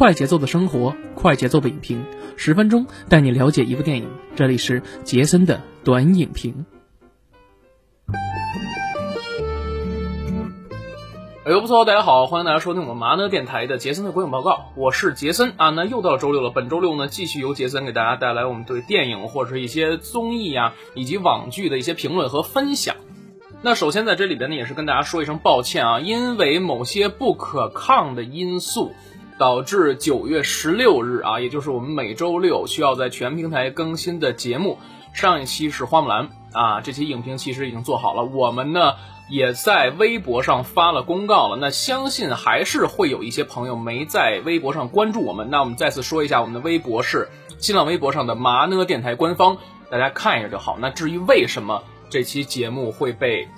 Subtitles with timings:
[0.00, 4.08] 快节奏的生活，快节奏的影评，十分钟带你了解一部电影。
[4.34, 6.64] 这里是杰森的短影评。
[11.44, 15.68] 哎呦不错，大家好，欢迎大家收听我们麻呢电台的杰森的观影报告，我是杰森啊。
[15.68, 22.96] 那又到周六了，本周六呢，继续由杰森给大家带来我们对电影或者是一些综艺啊，以及网剧的一些评论和分享。
[23.60, 28.94] 那首先在这里边呢，也是跟大家说一声抱歉啊，因为某些不可抗的因素，
[29.40, 34.76] 导致九月十六日啊，也就是我们每周六需要在全平台更新的节目。
[35.14, 38.96] 上一期是花木兰啊，这期影评其实已经做好了，我们呢
[39.30, 41.56] 也在微博上发了公告了。
[41.56, 49.56] 那相信还是会有一些朋友没在微博上关注我们，那我们再次说一下，我们的微博是新浪微博上的麻呢电台官方，
[49.90, 50.76] 大家看一下就好。
[50.78, 51.82] 那至于为什么？
[52.10, 53.48] 这期节目会被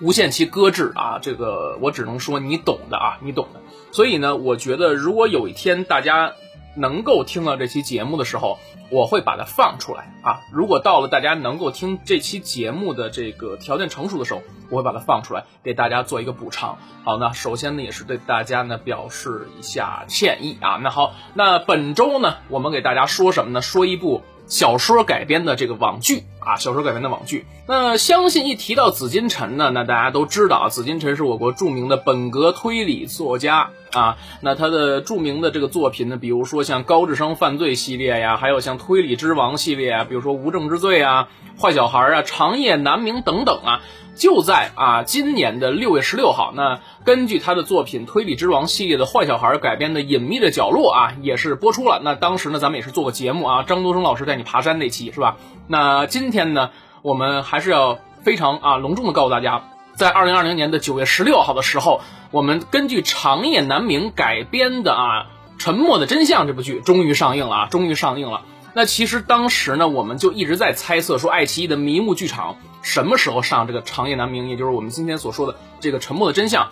[0.00, 1.18] 无限期搁置啊！
[1.20, 3.60] 这个我只能说你懂的啊，你懂的。
[3.92, 6.32] 所以呢，我觉得如果有一天大家
[6.74, 8.58] 能够听到这期节目的时候，
[8.90, 10.40] 我会把它放出来啊。
[10.50, 16.78] 如果到了大家能够听这期节目的这个条件成熟的时候，我会把它放出来，给大家做一个补偿。
[17.04, 20.80] 好，那首先呢，也是对大家呢表示一下歉意啊。
[20.82, 23.60] 那好，那本周呢，我们给大家说什么呢？
[23.60, 24.22] 说一部。
[24.48, 27.46] 小说改编的这个网剧啊，小说改编的网剧。
[27.66, 34.16] 那相信一提到紫金陈呢，那大家都知道啊，紫金陈是我国著名的本格推理作家啊。
[34.40, 41.28] 那他的著名的这个作品呢，比如说像高智商犯罪系列呀，还有像推理之王系列啊，比如说无证之罪啊、
[41.60, 43.80] 坏小孩啊、长夜难明等等啊。
[44.14, 51.98] 就在啊，今年的六月十六号，那根据他的作品《推理之王》系列的坏小孩改编的《隐秘的角落》啊，也是播出了。
[52.04, 55.38] 那当时呢，咱们也是做过节目啊，张多生老师带你爬山那期是吧？
[55.66, 56.70] 那今天呢，
[57.02, 62.00] 我们还是要非常啊隆重的告诉大家，在二零二零年的九月十六号的时候，
[62.32, 65.26] 我们根据长夜难明改编的啊
[65.62, 68.42] 《沉默的真相》这部剧终于上映了啊，终于上映了。
[68.74, 76.64] 那其实当时呢，我们就一直在猜测说，爱奇艺的迷雾剧场什么时候上这个《长夜难明》，也就是我们今天所说的这个《沉默的真相》。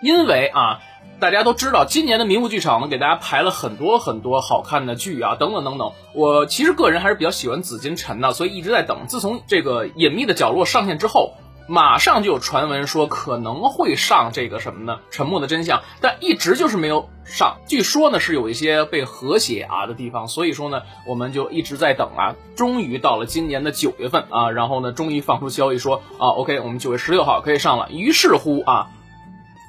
[0.00, 0.78] 因为啊，
[1.20, 5.92] 大家都知道，今年的迷雾剧场呢，给大家排了很多很多好看的剧啊，等等等等。
[6.14, 9.06] 我其实个人还是比较喜欢紫金陈的，所以一直在等。
[9.08, 11.34] 自从这个《隐秘的角落》上线之后。
[11.70, 15.00] 马上就有传闻说可能会上这个什么呢？
[15.10, 17.58] 沉默的真相，但一直就是没有上。
[17.68, 22.36] 据说呢是有一些被和谐啊的地方，所以说呢我们就一直在等啊。
[22.56, 27.90] 终于到了今年的九月份啊，然后呢终于放出消息说啊，OK，我们九月十六号可以上了。
[27.90, 28.88] 于是乎啊。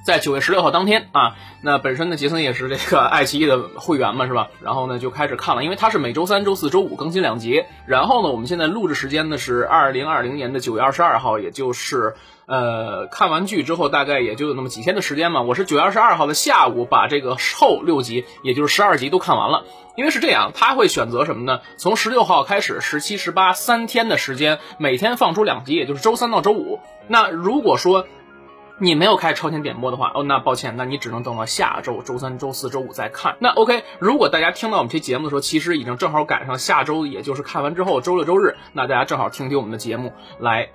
[0.04, 4.48] 在九月十六号当天啊，那本身呢，杰森也是这个爱奇艺的会员嘛，是吧？
[4.62, 7.64] 然后呢，就开始看了，因为它是每周三、周四周五更新两集。
[7.86, 12.16] 然后呢，我们现在录制时间呢是二零二零年的九月二十二号，也就是
[12.46, 15.42] 呃，看完剧之后大概也就有那么几天的时间嘛。
[15.42, 19.66] 我是九月二十二号的下午把这个后六集，也就是十二集都看完了。
[19.96, 21.60] 因为是这样，他会选择什么呢？
[21.78, 26.80] 从十六号开始，十七、十八三天的时间，每天放出两集，也就是周三到周五。
[27.08, 28.08] 那如果说
[28.82, 33.36] 你没有开超前点播的话，哦，那抱歉，那你只能等到下周周三、周四周五再看。
[33.40, 40.70] 那 OK，如果大家听到我们这节目的时候，其实已经正好赶上下周，也就是看完之后周六周日，那大家正好听听我们的节目来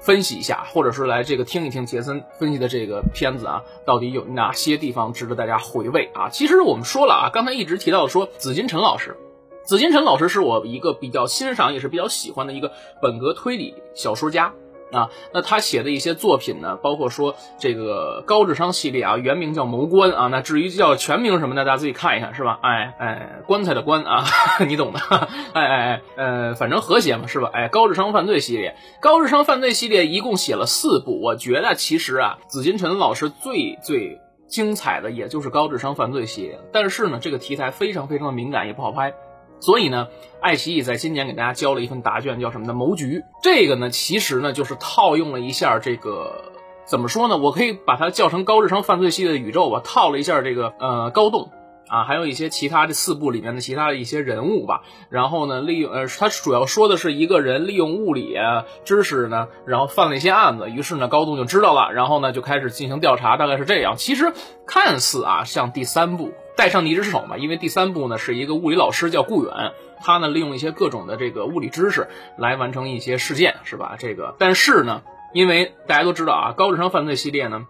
[0.00, 6.28] 分析一下，或者是来这个听一听杰森分析的这个片子啊，到底有哪些地方值得大家回味啊？
[6.28, 9.16] 其实我们说了啊，刚才一直提到说紫金陈老师，
[9.64, 12.70] 紫金陈老师是我一个比较欣赏也是比较喜欢的一个
[13.02, 14.52] 本格推理小说家。
[14.92, 22.58] 啊，那他写的一些作品呢，包括说这个高智商系列啊，原名叫谋官啊，那至于叫全名什么的，大家自己看一看，是吧？
[22.62, 24.24] 哎哎，棺材的棺啊，
[24.66, 25.00] 你懂的。
[25.52, 27.50] 哎哎哎，呃，反正和谐嘛，是吧？
[27.52, 39.12] 哎，高智商犯罪系列，高智商犯罪系列一共写了四部，我觉得其实啊，紫金陈老师最最精彩的也就是高智商犯罪系列，但是呢，这个题材非常非常的敏感，也不好拍。
[39.60, 40.08] 所以呢，
[40.40, 42.72] 爱奇艺在今年给大家交了一份答卷，叫什么呢？
[42.72, 43.24] 谋局。
[43.42, 46.52] 这个呢，其实呢，就是套用了一下这个，
[46.84, 47.36] 怎么说呢？
[47.36, 51.50] 我可以把它叫成高智商犯罪系列的宇宙吧，套了一下这个呃高栋
[51.88, 54.82] 啊，还有一些其他的四部里面的其他的一些人物吧。
[55.10, 58.36] 然后呢，利用呃，他主要说的是一个人利用物理
[58.84, 60.70] 知识呢，然后犯了一些案子。
[60.70, 63.94] 于是呢，高栋就知道了，然后呢，就开始进行调查，大概是这样。
[63.96, 64.32] 其实
[64.66, 66.32] 看似啊，像第三部。
[66.56, 73.94] 带上你一只手嘛，因为第三部呢是一个物理老师叫顾远，他呢利用一些各种的这个物理知识来完成一些事件，是吧？
[73.96, 75.02] 这个，但是呢，
[75.32, 77.68] 因为大家都知道啊，高智商犯罪系列呢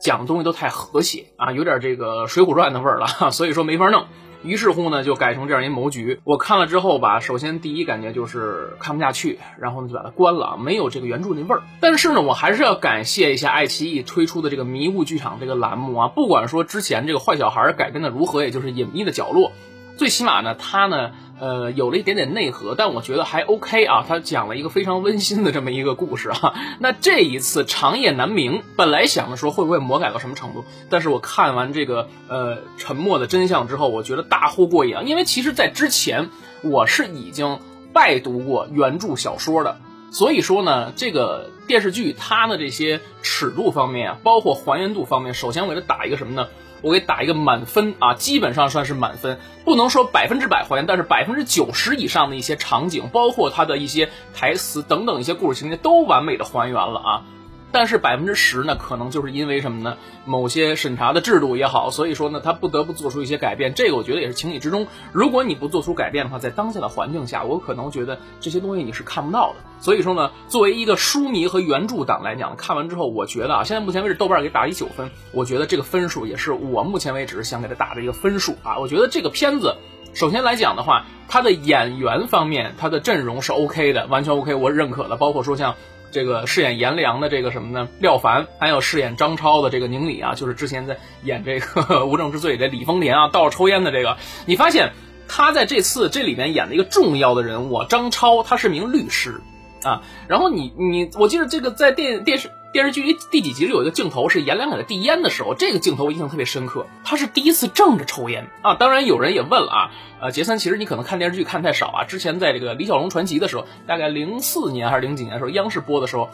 [0.00, 4.04] 讲的东西都太和谐啊，有点这个《水浒传》的味儿了，所以说没法弄。
[4.44, 6.20] 于是乎呢，就改成这样一谋局。
[6.22, 11.62] 我看了之后吧，首先第一感觉就是看不下去，然后呢就把它关了，没有这个原著那味儿。
[11.80, 19.50] 但是呢，我还是要感谢一下爱奇艺推出的这个迷雾剧场这个栏目啊，不管说之前这个坏小孩改编的如何，也就是隐秘的角落，
[19.98, 21.10] 最起码呢，他呢。
[21.40, 24.04] 呃，有了一点点内核，但我觉得还 OK 啊。
[24.08, 26.52] 他讲了一个非常温馨的这么一个故事啊。
[26.82, 35.02] 那这一次长夜难明，本来想着说会不会魔改到什么程度，但是我看完这个呃沉默的真相之后，我觉得大呼过瘾啊。
[35.04, 36.28] 因为其实，在之前
[36.64, 37.60] 我是已经
[37.92, 39.76] 拜读过原著小说的，
[40.10, 46.48] 所以说呢，这个电视剧它的这些尺度方面啊，包括还原度方面，首先我给它打一个什么呢？
[46.80, 57.24] 我给打一个满分啊，基本上算是满分，不能说百分之百还原，但是百分之九十以上的一些场景，包括它的一些台词等等一些故事情节都完美的还原了啊。
[57.70, 59.96] 但是百分之十呢，可能就是因为什么呢？
[60.24, 63.74] 某些审查的制度也好，所以说呢，他不得不做出一些改变。
[63.74, 64.86] 这个我觉得也是情理之中。
[65.12, 69.56] 如果你不做出改变的话，在当下的环境下，我可能觉得这些东西你是看不到的。
[69.80, 78.78] 所以说呢，作为一个书迷和原著党来讲，看完之后，我觉得啊，现在目前为止豆瓣给打一九分，我觉得这个分数也是我目前为止想给他打的一个分数啊。
[78.78, 79.76] 我觉得这个片子，
[80.14, 85.16] 首先来讲的话，它的演员方面，它的阵容是 OK 的，完全 OK，我认可的。
[85.16, 85.74] 包括说像。
[86.10, 87.88] 这个饰演颜良的这个什么呢？
[88.00, 94.16] 廖凡，还有饰演张超的这个宁理啊，就是之前在演这个《无证之罪》的李丰田啊，到处抽烟的这个，
[94.46, 94.92] 你发现
[95.28, 99.40] 他在这次这里面演了一个重要的人物，张超，他是名律师
[99.82, 100.02] 啊。
[100.28, 102.50] 然后你你，我记得这个在电电视。
[102.70, 106.86] 电视剧里第几集里有一个镜头是颜良给他递烟的时候，这个镜头我印象特别深刻。
[107.02, 108.74] 他是第一次正着抽烟啊！
[108.74, 112.04] 当然有人也问了啊，呃，杰森，其实你可能看电视剧看太少啊。
[112.04, 116.28] 之前在这个《李小龙传奇》的时候，大概零四年还是零几年时候，央视播的时候，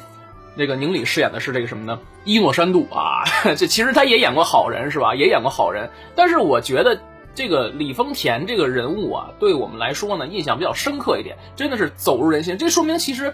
[0.57, 2.01] 那个宁理饰演的是这个什么呢？
[2.25, 3.23] 伊诺山度啊，
[3.57, 5.15] 这其实他也演过好人是吧？
[5.15, 5.89] 也演过好人。
[6.17, 7.01] 但是我觉得
[7.37, 12.59] 这个李丰田这个人物啊，对我们来说呢，印象比较深刻一点，真的是走入人心。
[12.59, 13.33] 这说明其实。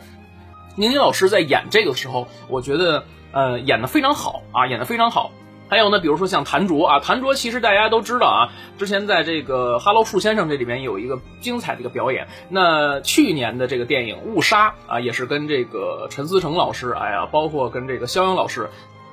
[0.81, 5.31] 宁宁老师在演这个时候，我觉得呃演的非常好啊，演的非常好。
[5.69, 8.49] 还有呢，比如说像谭卓啊，谭卓其实大家都知道啊，
[8.79, 12.29] 之前在这个《哈喽树先生》这里面有一个精彩的一个表演。
[12.49, 18.71] 那去年的这个电影《误杀》啊，也是跟这个陈思诚老师，哎呀，包括跟这个肖央老师，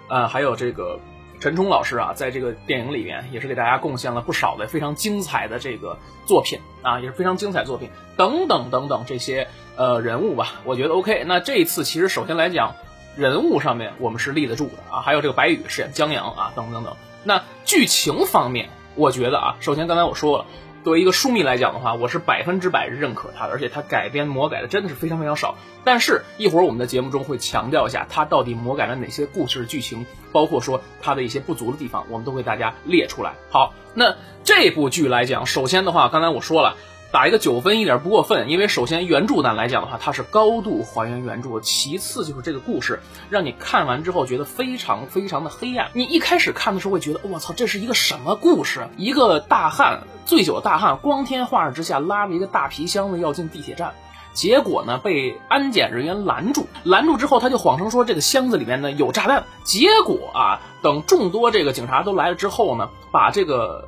[0.07, 1.01] 呃，还有这个。
[1.39, 11.23] 陈冲老师啊，在这个电影里面也是给大家贡献了不少的非常精彩的这个作品啊，也是非常精彩作品等等等等这些呃人物吧，我觉得 OK。
[11.25, 12.75] 那这一次其实首先来讲，
[13.15, 16.95] 人物上面我们是立得住的啊，还有这个白宇饰演江阳啊，等等等等。
[17.23, 20.45] 那剧情方面，我觉得啊，首先刚才我说了。
[20.87, 25.57] 作为一个书迷来讲的话，我是百分之百认可他的，而且他改编魔改的真的是非常非常少。
[25.83, 33.33] 但是，一会儿我们的节目中会强调一下，他到底魔改了哪些故事剧情，包括说他的一些不足的地方，我们都给大家列出来。
[33.49, 36.77] 好，那这部剧来讲，首先的话，刚才我说了。
[37.09, 42.99] 打一个九分一点不过分，因为首先原著党来讲的话，它是高度还原原著；其次就是这个故事
[43.29, 45.89] 让你看完之后觉得非常非常的黑暗。
[45.93, 48.89] 你一开始看的时候会觉得，我操，这是一个什么故事？
[48.97, 53.93] 一个大汉醉酒的大汉，光天化日之下拉着一个大皮箱子要进地铁站，
[54.33, 59.45] 结果呢被安检人员拦住，拦住之后他就谎称说这个箱子里面呢有炸弹。
[59.63, 63.87] 结果啊，等众多这个警察都来了之后呢，把这个。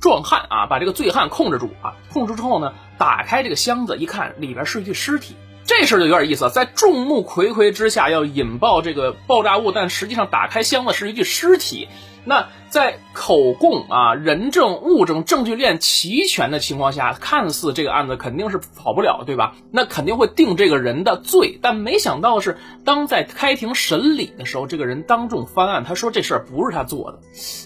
[0.00, 1.94] 壮汉啊，把这个醉汉控制住啊！
[2.12, 5.34] 控制之后呢，打开这个箱子一看，里边是一具尸体。
[5.64, 11.88] 这事儿就有点意思，在众目睽睽之下要引爆这个爆炸物，但实际上打开箱子是一具尸体。
[12.26, 19.54] 那在口供啊、人证物证、证据链齐全的情况下，看似这个案子肯定是跑不了，对吧？
[19.70, 21.58] 那肯定会定这个人的罪。
[21.62, 27.20] 但没想到的是，当在开庭审理的时候，这个人当众翻案，他说这事儿不是他做的。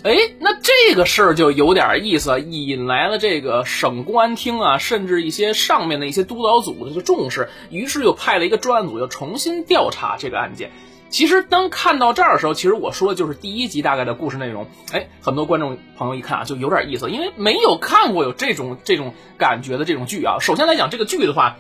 [0.05, 10.71] 哎，那这个事儿就有点意思，引来了这个省公安厅啊，甚至一些上面的一些督导组的就重视，于是又派了一个专案组，又重新调查这个案件。
[11.11, 14.67] 其实当看到这儿的时候，其实我说的就是第一集大概的故事内容。
[14.93, 20.39] 哎，很多观众朋友一看啊，就有点意思，因为没有看过有这种这种感觉的这种剧啊。
[20.41, 21.57] 首先来讲，这个剧的话，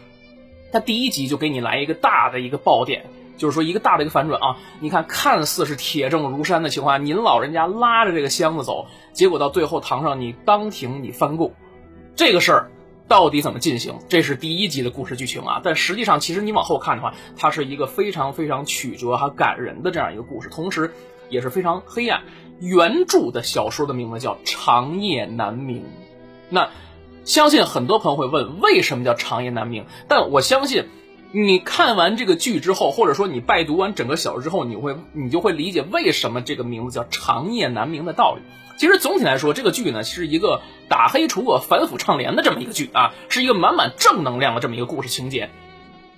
[0.72, 4.56] 它第一集就给你来一个大的一个爆点，就是说一个大的一个反转啊。
[4.78, 11.52] 你看，看似是铁证如山的情况下，您老人家拉着这个箱子走，结果到最后堂上你当庭你翻供，
[12.14, 12.70] 这个事儿。
[13.10, 13.98] 到底怎么进行？
[14.08, 15.60] 这是第一集的故事剧情啊！
[15.64, 20.94] 但实际上，其实你往后看的话，它是一个非常非常曲折和感人的这样一个故事，同时
[21.28, 22.22] 也是非常黑暗。
[22.60, 25.78] 原著的小说的名字叫《长夜难明》。
[26.50, 26.68] 那
[27.24, 29.86] 相信很多朋友会问，为什么叫长夜难明？
[30.06, 30.84] 但我相信，
[31.32, 38.42] 你看完这个剧之后，或者说你拜读完整个小说之后，你会你就会理解为什么这个名字叫长夜难明的道理。
[38.80, 45.50] 其实总体来说，这个剧呢是一个打黑除恶、反腐倡廉的这么一个剧啊，是一个满满正能量的这么一个故事情节。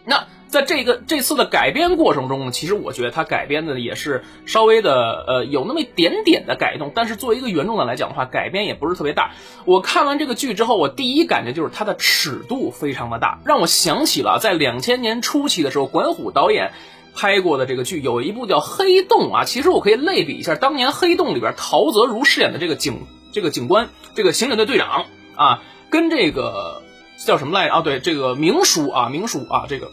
[0.04, 9.32] 那在这个这次的改编过程中呢，其实我觉得它改编的也是稍微的呃有那么一点点的改动，但是作为一个原著党来讲的话，改编也不是特别大。
[9.64, 16.70] 我看完这个剧之后，我第一感觉就是它的尺度非常的大，让我想起了在两千年初期的时候，管虎导演
[17.14, 19.44] 拍过的这个剧，有一部叫《黑洞》啊。
[19.44, 26.82] 其实我可以类比一下，当年《黑洞》里边陶泽如饰演的这个警这个警官，这个刑警队队长啊，跟这个
[27.24, 27.80] 叫什么来着啊？
[27.82, 29.90] 对，这个明叔啊，明叔啊，这个。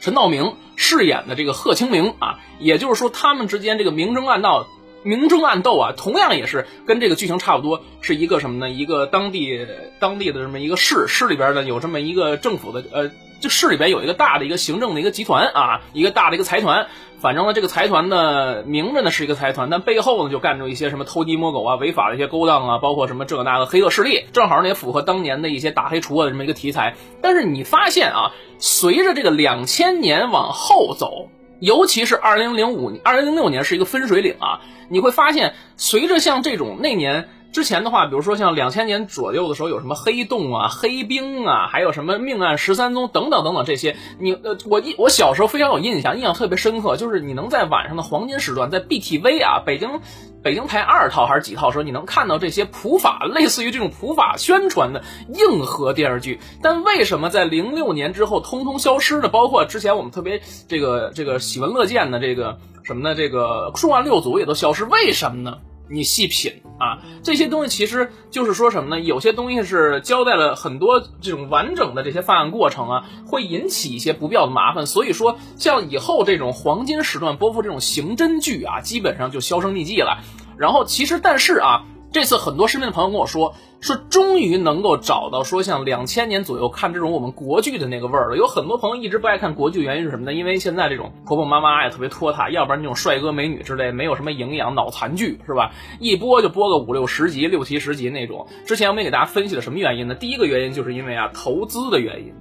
[0.00, 4.66] 陈道明饰演的这个贺清明啊，也就是说他们之间这个明争暗斗，
[5.02, 8.70] 明争暗斗啊，同样也是跟这个剧情差不多，是一个什么呢？
[8.70, 9.66] 一个当地
[9.98, 13.10] 当地的这么一个市，市里边呢有这么一个政府的呃。
[13.40, 16.86] 这市里边有一个大的一个行政的一个集团啊，一个大的一个财团。
[17.18, 24.26] 反正呢，这个财团呢，明着呢是一个财团，但背后呢就干着一些什么偷鸡摸狗啊、违法的一些勾当啊，包括什么这那个黑恶势力。
[24.32, 26.94] 正好呢也符合当年的一些打黑除恶的这么一个题材。
[27.20, 28.30] 但是你发现啊，
[28.60, 31.28] 随着这个两千年往后走，
[31.62, 37.28] 尤其是二零零五、二零零六年是一个分水岭啊，你会发现，随着像这种那年。
[37.52, 50.00] 之前的话，比如说像两千年左右的时候，有什么黑洞啊、黑冰啊，还有什么命案十三宗等等等等这些，你呃，我一我小时候非常有印象，印象特别深刻，就是你能在晚上的黄金时段，在 BTV 啊，北京
[50.42, 56.40] 北京台二套还是几套时候，你能看到这些普法，类似于这种普法宣传的硬核电视剧。
[56.62, 59.28] 但为什么在零六年之后通通消失呢？
[59.28, 63.14] 包括之前我们特别这个这个喜闻乐见的这个什么呢？
[63.14, 65.58] 这个重案六组也都消失，为什么呢？
[65.92, 69.00] 你细品啊，这些东西其实就是说什么呢？
[69.02, 74.86] 有些东西是交代了很多这种完整的这些犯案过程啊，会引起一些不必要的麻烦。
[74.86, 80.22] 所以说，像以后这种黄金时段播放这种刑侦剧啊，基本上就销声匿迹了。
[80.56, 81.84] 然后，其实但是啊。
[82.12, 88.36] 这次很多身边的朋友跟我说，说终于能够找到说像两千年左右看这种我们国剧的那个味儿了。
[88.36, 90.34] 有很多朋友一直不爱看国剧，原因是什么呢？
[90.34, 95.72] 因为现在这种婆婆妈妈呀特别拖沓，要不然那种帅哥美女之类没有什么营养，脑残剧是吧？
[96.00, 98.46] 一播就播个五六十集、六七十集那种。
[98.66, 100.14] 之前我们给大家分析了什么原因呢？
[100.14, 102.34] 第一个原因就是因为啊投资的原因，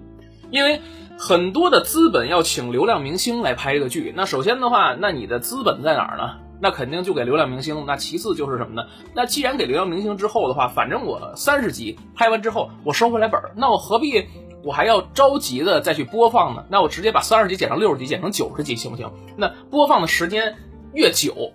[0.49, 0.81] 因为
[1.17, 4.13] 很多的资本要请流量明星来拍这个剧。
[4.17, 6.50] 那首先的话，那你的资本在哪儿呢？
[6.61, 7.83] 那肯定就给流量明星。
[7.85, 8.87] 那其次就是什么呢？
[9.13, 14.23] 那既然给流量明星之后的话，反正我三十集拍完之后，我收回来本儿，那我何必
[14.63, 16.63] 我还要着急的再去播放呢？
[16.69, 19.11] 那我直接把三十集减成六十集，减成九十集，行不行？
[19.35, 20.55] 那播放的时间
[20.93, 21.51] 越久。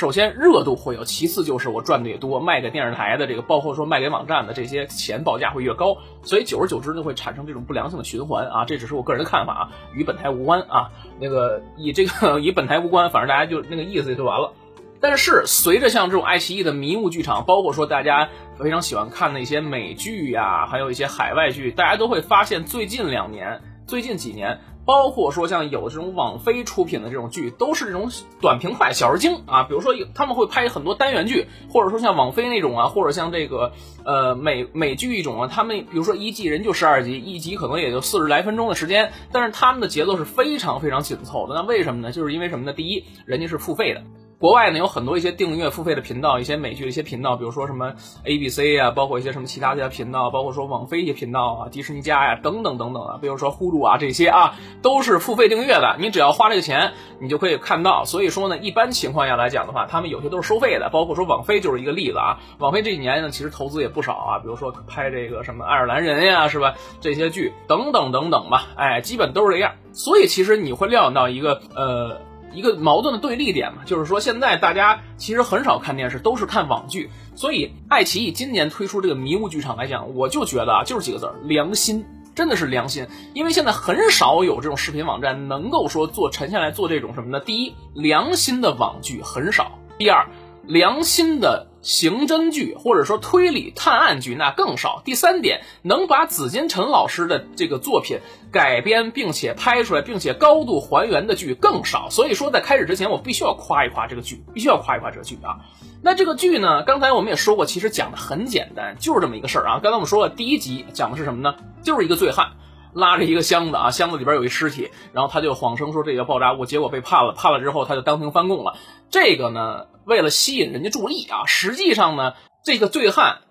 [0.00, 10.88] 首先热度会有，其次就是我赚的也多，卖给电视台的这个，包括说卖给网站的这些钱报价会越高，所以久而久之就会产生这种不良性的循环啊，这只是我个人的看法啊，与本台无关啊。
[11.20, 14.54] 那个以这个 与本台无关，反正大家就那个意思就完了。
[15.02, 24.60] 但是随着像这种爱奇艺的迷雾剧场，包括说大家非常喜欢看的一些美剧呀，还有一些海外剧，大家都会发现最近两年、最近几年。
[24.90, 29.62] 包括说像有这种网飞出品的这种剧，都是这种短平快、小而精啊。
[29.62, 33.70] 比如说他们会拍很多单元剧，或者说像网飞那种啊，或者像这个
[34.04, 41.54] 呃美美剧一种啊，他们比如说一季人就十二集，一集可能也就四十来分钟的时间，但是他们的节奏是非常非常紧凑的。
[41.54, 42.10] 那为什么呢？
[42.10, 42.72] 就是因为什么呢？
[42.72, 44.02] 第一，人家是付费的。
[44.40, 47.92] 国外呢有很多一些订阅付费的频道，一些美剧的一些频道，比如说什么
[48.24, 55.96] A B C 啊，包括一些什么其他的频道，包括说网飞一些频道啊，迪士尼家呀等等等等啊，比如说呼噜啊这些啊，都是付费订阅的。
[55.98, 58.06] 你只要花这个钱，你就可以看到。
[58.06, 62.38] 所以说呢，一般情况下来讲的话，他们有些都是收费的，包括说网飞就是一个例子啊。
[62.60, 66.76] 网飞这几年呢，其实投资也不少啊，比如说拍这个什么爱尔兰人呀，是吧？
[67.02, 69.72] 这些剧等等等等吧，哎，基本都是这样。
[69.92, 72.22] 所以其实你会料想到一个呃。
[72.52, 77.08] 一个矛盾的对立点嘛，就是说现在大家其实很少看电视，都是看网剧。
[77.34, 82.04] 所以爱奇艺今年推出这个迷雾剧场来讲，我就觉得啊，就是几个字儿：良心，
[82.34, 83.06] 真的是良心。
[83.34, 87.40] 因为现在很少有这种视频网站能够说做沉下来做这种什么呢？
[87.40, 90.26] 第一，良心的网剧很少；第二，
[90.66, 91.69] 良心的。
[91.82, 95.02] 刑侦剧或者说推理探案剧那更少。
[95.04, 98.18] 第三点，能把紫金陈老师的这个作品
[98.52, 102.08] 改编并且拍出来，并且高度还原的剧更少。
[102.10, 105.60] 所以说，在开始之前，我必须要夸一夸这个剧，必须要夸一夸这个剧啊。
[106.02, 109.80] 那这个剧呢，刚才我们也说过，其实讲的很简单，就是这么一个事儿啊。
[109.82, 111.56] 刚才我们说了，第一集讲的是什么呢？
[111.82, 112.52] 就是一个醉汉
[112.92, 118.74] 拉着一个箱子啊，箱子里边有一尸体，然后他就谎称说这个爆炸物，结果被判了，判了之后他就当庭翻供了。
[119.10, 119.86] 这个呢。
[120.06, 122.32] 为了吸引人家注意啊，实际上呢，
[122.64, 123.42] 这个醉汉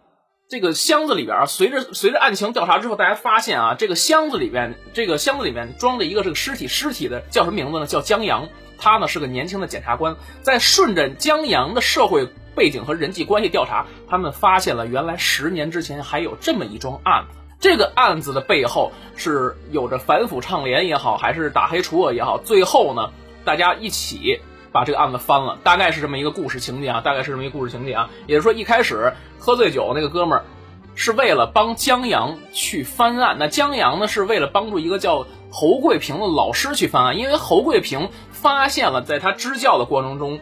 [0.49, 7.85] 这个箱子里边啊，随着随着案情调查之后，大家发现啊，这个箱子里边这个箱子里面装着一个这个尸体，尸体的叫什么名字呢？
[7.85, 8.49] 叫江阳。
[8.77, 17.37] 他呢是个年轻的检察官，在顺着江阳的社会背景和人际关系调查，他们发现了原来十年之前还有这么一桩案子。
[17.61, 23.11] 这个案子的背后是有着反腐倡廉也好，还是打黑除恶也好，最后呢，
[23.45, 28.09] 大家一起把这个案子翻了，大概是这么一个故事情节啊，大概是这么一个故事情节啊。
[28.27, 30.45] 也就是说，一开始喝醉酒那个哥们儿
[30.95, 38.09] 是为了帮江阳去翻案，那江阳呢是为了帮助一个叫侯贵平的老师去翻案，因为侯贵平。
[38.31, 40.39] 发现了，在他支教的过程中，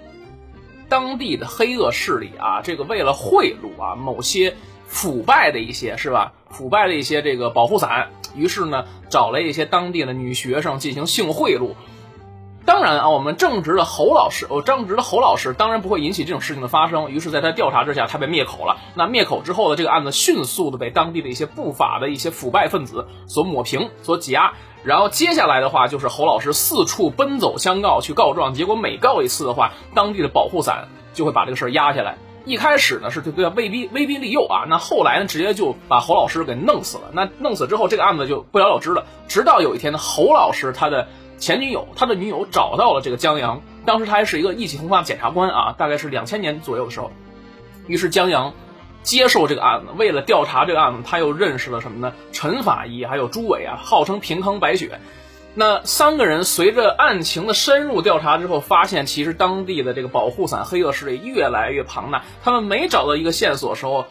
[0.88, 4.56] 当地的黑恶势力啊，这个为了贿赂啊某些
[4.86, 6.34] 腐败的一些是吧？
[6.52, 11.72] 腐败的一些这个保护伞，于是呢，找了一些当地的女学生进行性贿赂。
[12.68, 17.10] 当然啊，我们正直的侯老师，哦，正直的侯老师当然不会引起这种事情的发生。
[17.10, 18.76] 于是，在他调查之下，他被灭口了。
[18.94, 24.52] 那灭口之后的这个案子，迅速的被当地的一些不法的一些腐败分子所抹平、所挤压。
[24.84, 32.18] 然后接下来的话就是侯老师四处奔走相告去告状，结果每告一次的话，当地的保护伞就会把这个事儿压下来。
[32.44, 37.12] 一开始呢是对他威逼威逼利诱啊，那后来呢直接就把侯老师给弄死了。
[37.14, 39.06] 那弄死之后，这个案子就不了了之了。
[39.30, 41.08] 直到有一天呢，侯老师他的
[41.38, 47.12] 前女友，他的女友找到了这个江阳，当时他还是一个意气风发的检察官啊，大概是两千年左右的时候，
[47.88, 48.54] 于是江阳。
[49.04, 52.14] 接受这个案子，为了调查这个案子，他又认识了什么呢？
[52.34, 55.00] 陈法医还有朱伟啊，号称平康白雪。
[55.54, 62.26] 那三个人随着案情的深入调查之后，发现其实当地的这个保护伞黑恶势力越来越庞大。
[62.44, 64.08] 他们每找到一个线索的时候，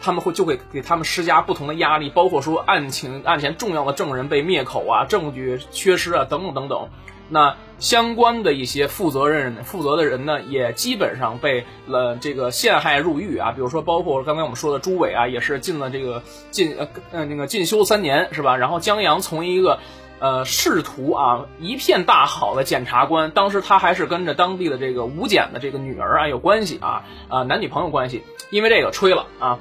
[0.00, 6.88] 他们会就会给他们施加不同的压力，包括说案情案前重要的证人被灭口啊，证据缺失啊，等等等等。
[7.30, 13.52] 那相关的一些负责任负责的人呢，也基本上被了这个陷害入狱啊。
[13.52, 16.74] 比如说，包括刚才我们说的朱伟啊，也是进了这个进
[17.12, 18.56] 呃那个进修三年是吧？
[18.56, 19.78] 然后江阳从一个
[20.20, 29.58] 呃仕途啊一片大好的检察官，当时他还是跟着当地的这个吴检的这个女儿啊有关系啊啊男女朋友关系，因为这个吹了啊，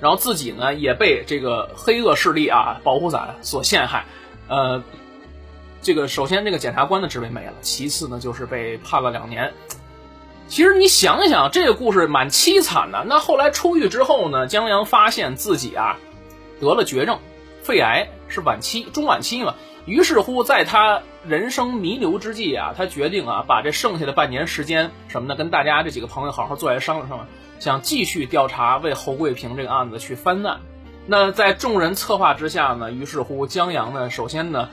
[0.00, 4.04] 然后自己呢也被这个黑恶势力啊保护伞所陷害，
[4.48, 4.82] 呃。
[5.82, 9.52] 这个首先，这个检察官的职位没了；其次呢，就是被判了两年。
[10.48, 13.04] 其实你想想，这个故事蛮凄惨的。
[13.06, 15.96] 那后来出狱之后呢，江阳发现自己啊
[16.60, 17.20] 得了绝症，
[17.62, 19.54] 肺癌是晚期、中晚期嘛。
[19.84, 30.60] 于是乎，在他人生弥留之际啊，他决定啊，把这剩下的半年时间什么的，跟大家这几个朋友好好坐下来商量商量，想继续调查为侯贵平这个案子去翻案。
[31.06, 34.68] 那在众人策划之下呢，于是乎江阳呢，首先呢。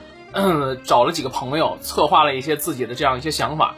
[0.82, 3.76] 找了几个朋友，策划了一些自己的这样一些想法，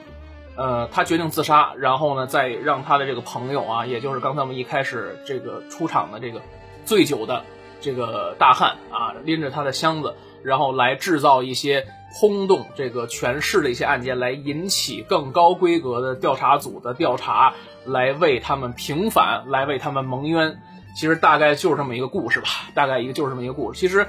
[0.56, 6.40] 呃，他决定自杀，然后呢，再让他的这个朋友啊，也就是刚才我们一开始这个出场的这个
[6.86, 7.44] 醉酒的
[7.82, 17.52] 这个大汉啊，拎着他的箱子，然后来制造一些轰动这个全市的一些案件，来引起更高规格的调查组的调查，
[17.86, 20.58] 来为他们平反，来为他们蒙冤。
[20.94, 23.80] 其实大概就是这么一个故事吧，大概一个就是这么一个故事。
[23.80, 24.06] 其实。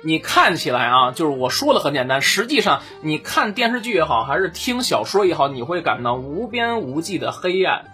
[0.00, 7.84] 你看起来啊，就是我说的很简单，实际上你看电视剧也好，还是听小说也好，你会感到无边无际的黑暗。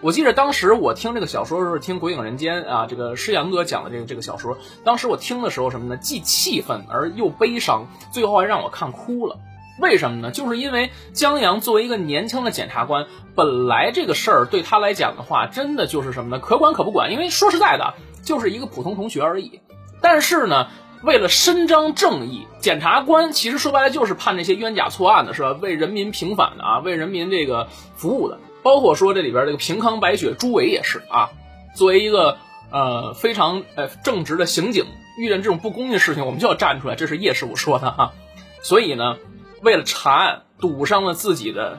[0.00, 5.96] 我记得当时我听这个小说的时候，听《鬼影人间》啊，这个施阳哥讲的这个这个小说，当时我听的时候什么呢？
[5.98, 9.38] 既气愤而又悲伤，最后还让我看哭了。
[9.80, 10.30] 为什么呢？
[10.30, 16.38] 就是因为江阳作为一个年轻的检察官，本来这个事儿对他来讲的话，真的就是什么呢？
[16.38, 17.10] 可管可不管。
[17.10, 19.60] 因为说实在的，就是一个普通同学而已。
[20.00, 20.68] 但是呢。
[21.02, 25.52] 为了伸张正义，检察官其实说白了就是判那些冤假错案的，是吧？
[25.52, 28.38] 为人民平反的啊，为人民这个服务的。
[28.62, 31.30] 包括说这里边这个平康白雪朱伟也是啊，
[31.74, 32.36] 作为一个
[32.70, 34.84] 呃非常呃正直的刑警，
[35.16, 36.96] 遇见这种不公的事情，我们就要站出来。
[36.96, 38.12] 这是叶师傅说的哈。
[38.60, 39.16] 所以呢，
[39.62, 41.78] 为了查案，赌上了自己的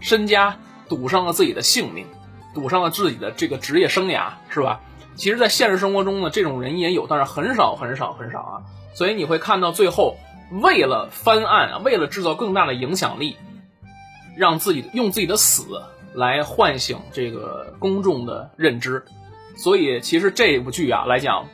[0.00, 0.56] 身家，
[0.88, 2.06] 赌上了自己的性命，
[2.54, 4.80] 赌上了自己的这个职业生涯，是吧？
[5.16, 8.54] 其实，在现实生活中呢，这种人也有，但是很少很少很少啊。
[8.94, 10.16] 所以你会看到最后，
[10.62, 13.36] 为了翻案，为了制造更大的影响力，
[14.36, 15.64] 让自己用自己的死
[16.14, 19.04] 来唤醒这个公众的认知。
[19.56, 21.46] 所以，其实这部剧啊来讲，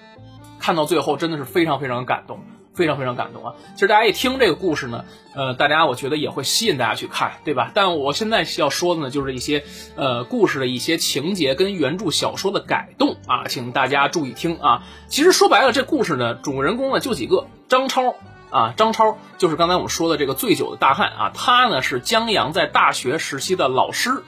[0.61, 2.41] 看到最后真的是非常非常感动。
[2.77, 3.55] 非常非常感动啊！
[3.75, 7.71] 其实大家一听这个故事呢，呃，大家我觉得也会吸引大家去看，对吧？
[7.75, 9.65] 但我现在要说的呢，就是一些
[9.97, 14.83] 呃故事的一些情节跟原著小说的改动啊，请大家注意听啊。
[15.09, 18.15] 其实说白了，这故事呢，主人公呢就几个，张超
[18.51, 24.23] 啊，张超就是刚才我们说的这个醉酒的大汉啊，他呢是江阳在大学时期的老师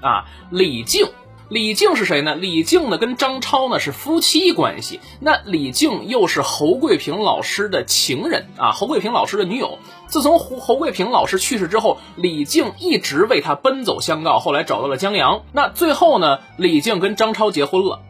[0.00, 1.06] 啊，李静。
[1.52, 2.34] 李静是谁呢？
[2.34, 5.00] 李静呢跟张超呢是夫妻关系。
[5.20, 9.78] 那李静又是侯桂平老师的情人啊，侯桂平老师的女友。
[10.06, 15.42] 自从侯侯桂平老师去世之后，李静一直为他奔走相告，后来找到了江阳。
[15.52, 18.00] 那最后呢，李静跟张超结婚了。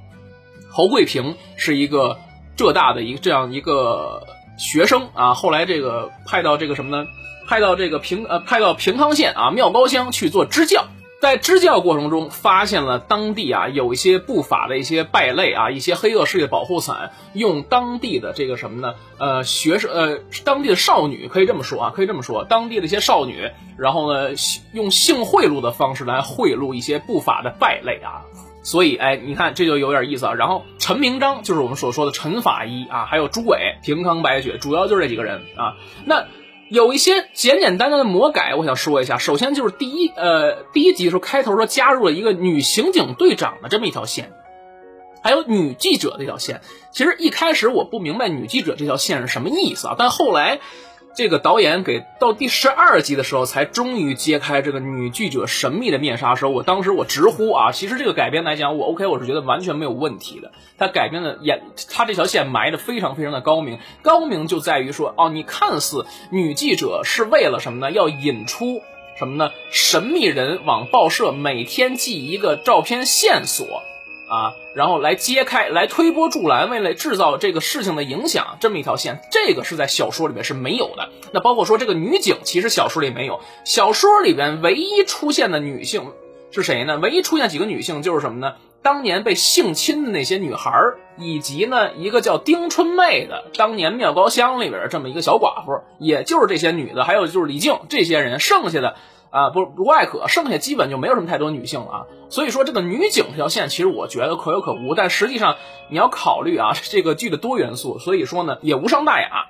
[0.71, 2.19] 侯桂平是一个
[2.55, 4.23] 浙大的一个这样一个
[4.57, 7.09] 学生啊，后来这个派到这个什么呢？
[7.49, 10.85] 派到这个平呃派到平康县啊妙高乡去做支教。
[11.23, 18.97] 在支教过程中，发现了当地啊有一些不法的一些败类啊，一些黑恶势力的保护伞，用当地的这个什么呢？
[19.19, 24.31] 呃，学生呃，当地的少女可以这么说啊，可以这么说，当地的一些少女，然后呢，
[24.73, 28.27] 用性贿赂的方式来贿赂一些不法的败类啊。
[28.65, 30.35] 所以，哎，你看这就有点意思啊。
[30.35, 35.77] 然后陈明章就是我们所说的陈法医啊，还有朱伟、平康白雪，主要就是这几个人啊。
[36.05, 36.25] 那。
[36.73, 39.19] 有一些简简单单的魔改，我想说一下。
[39.19, 44.33] 首先就是第一，呃，第一集的时候开头说加入了一个女刑警队长的这么一条线，
[45.23, 46.63] 还有女记者这条线。
[46.91, 50.61] 其实一开始我不明白女记者这条线是什么意思啊，但后来。
[51.15, 60.53] 这个导演给到第十二集的时候，才终于揭开这个女记者神秘的面纱时候，我当时我直呼啊，其实这个改编来讲，我 OK，我是觉得完全没有问题的。
[60.79, 67.91] 他改编的演，他这条线埋的非常非常的高明，高明就在于说，哦，你看似女记者是为了什么呢？
[67.91, 68.83] 要引出
[69.19, 69.51] 什么呢？
[69.71, 73.83] 神秘人往报社每天寄一个照片线索。
[74.33, 81.11] 啊，然后来揭开，来推波助澜，为了制造这个事情的影响，这么一条线，这个是在小说里面是没有的。
[81.35, 83.41] 那包括说这个女警，其实小说里没有。
[83.67, 86.13] 小说里边唯一出现的女性
[86.51, 86.97] 是谁呢？
[86.97, 88.55] 唯一出现几个女性就是什么呢？
[88.81, 90.73] 当年被性侵的那些女孩
[91.19, 98.97] 以及呢一个叫丁春妹的，当年妙高乡里边这么一个小寡妇，也就是这些女的，还有就是李静这些人，剩下的。
[99.33, 102.07] 啊，不不外可，剩下基本就没有什么太多女性了啊。
[102.29, 104.95] 所以说这个女警这条线，其实我觉得可有可无。
[104.95, 105.57] 但实际上
[105.89, 109.47] 你要考虑啊，这个剧的多元素，所以说呢也无伤大雅。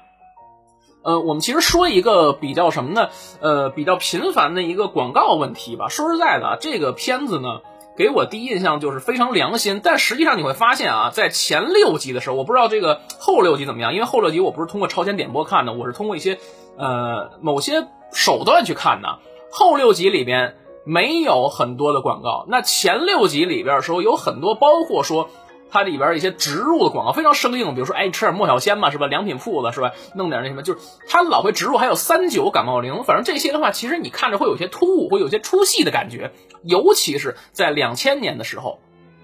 [1.02, 3.08] 呃，我们其实说一个比较什么呢？
[3.40, 5.88] 呃，比较频繁的一个广告问题吧。
[5.88, 7.62] 说实在的，这个片子呢，
[7.96, 9.80] 给我第一印象就是非常良心。
[9.82, 16.38] 但实际上你会发现啊，在前六集的时候，我不知道这个后六集怎么样，因为后六集我不是通过超前点播看的，我是通过一些
[16.76, 19.18] 呃某些手段去看的。
[19.52, 25.28] 后六集里边没有很多的广告，那前六集里边时候有很多，包括说
[25.70, 38.80] 它里边一些植入的广告非常生硬，比如说哎吃点莫小仙嘛是吧，良品铺子是吧，弄点那什么，就是它老会植入，还有三九感冒灵，反正这些的话，其实你看着会有些突兀，会有些出戏的感觉，尤其是在两千年的时候。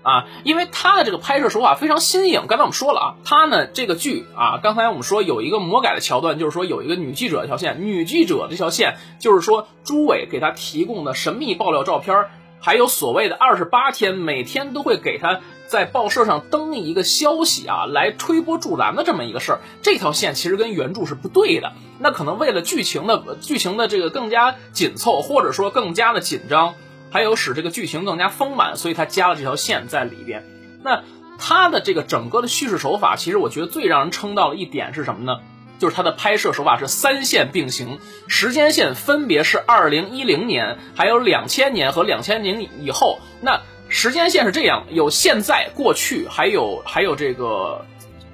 [0.08, 2.46] 啊，因为他的这个拍摄手法非常新颖。
[2.48, 12.24] 刚才我们说了啊，他呢这个剧啊，刚才我们说有一个魔改的桥段，就是说有一个女记者的条线，女记者这条线就是说朱伟给他提供的神秘爆料照片，
[12.58, 19.60] 还有所谓的二十八天每天都会给他在报社上登一个消息啊，来推波助澜的这么一个事儿。
[19.82, 21.72] 这条线其实跟原著是不对的。
[21.98, 26.74] 那可能为了剧情的剧情的这个更加紧凑，或者说更加的紧张。
[27.10, 30.44] 还有使这个剧情更加丰满，所以他加了这条线在里边。
[30.82, 31.02] 那
[31.38, 35.40] 他的这个整个的叙事手法，其实我觉得最让人称道的一点是什么呢？
[35.78, 43.20] 就是他的拍摄手法是三线并行，时间线分别是二零一零年、还有两千年和两千年以后。
[43.40, 47.86] 那时间线是这样：有现在、过去，还有还有这个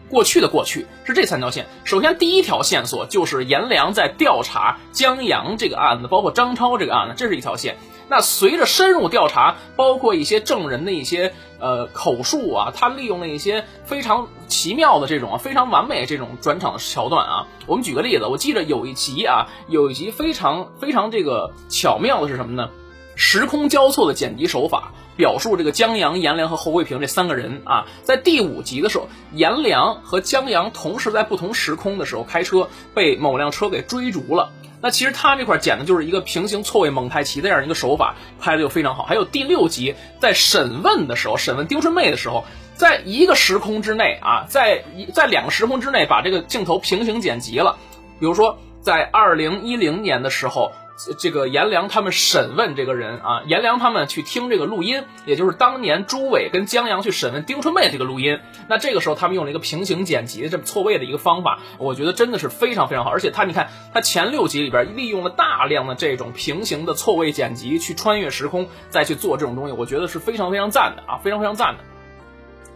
[0.09, 1.67] 过去的过去，是这三条线。
[1.85, 7.77] 首先第一条线索就是颜良在调查江阳这个案子，包括张超这个案子，这是一条线。
[8.09, 17.47] 那随着深入调查，包括一些证人的一些呃口述啊，他利用了一些非常奇妙的这种啊非常完美这种转场的桥段啊。
[17.67, 22.71] 我们举个例子，我记得有一集啊，有一集非常非常这个巧妙的是什么呢？
[23.17, 34.51] 时空交错的剪辑手法，表述这个江阳、颜良和侯贵平这三个人啊，在第五集的时候，颜良和江阳同时在不同时空的时候开车，被某辆车给追逐了。
[34.81, 39.05] 那其实他这块剪的就是一个平行错位蒙太奇的这样一个手法，拍的就非常好。
[39.05, 47.79] 还有第六集在审问的时候，审问丁春妹的时候，在一个时空之内啊，在一在两个时空之内把这个镜头平行剪辑了。
[48.21, 50.73] 比如说在二零一零年的时候。
[51.19, 58.39] 这个颜良他们审问这个人啊，颜良他们去听这个录音，也就是当年朱伟跟江阳去审问丁春妹这个录音。
[58.69, 63.11] 那这个时候他们用了一个平行剪辑这么错位的一个方法，我觉得真的是非常非常好。
[63.11, 71.85] 而且他你看，他前六集里边利用了大量的这种平行的错位剪辑去穿越时空，再去做这种东西，我觉得是非常非常赞的啊，非常非常赞的。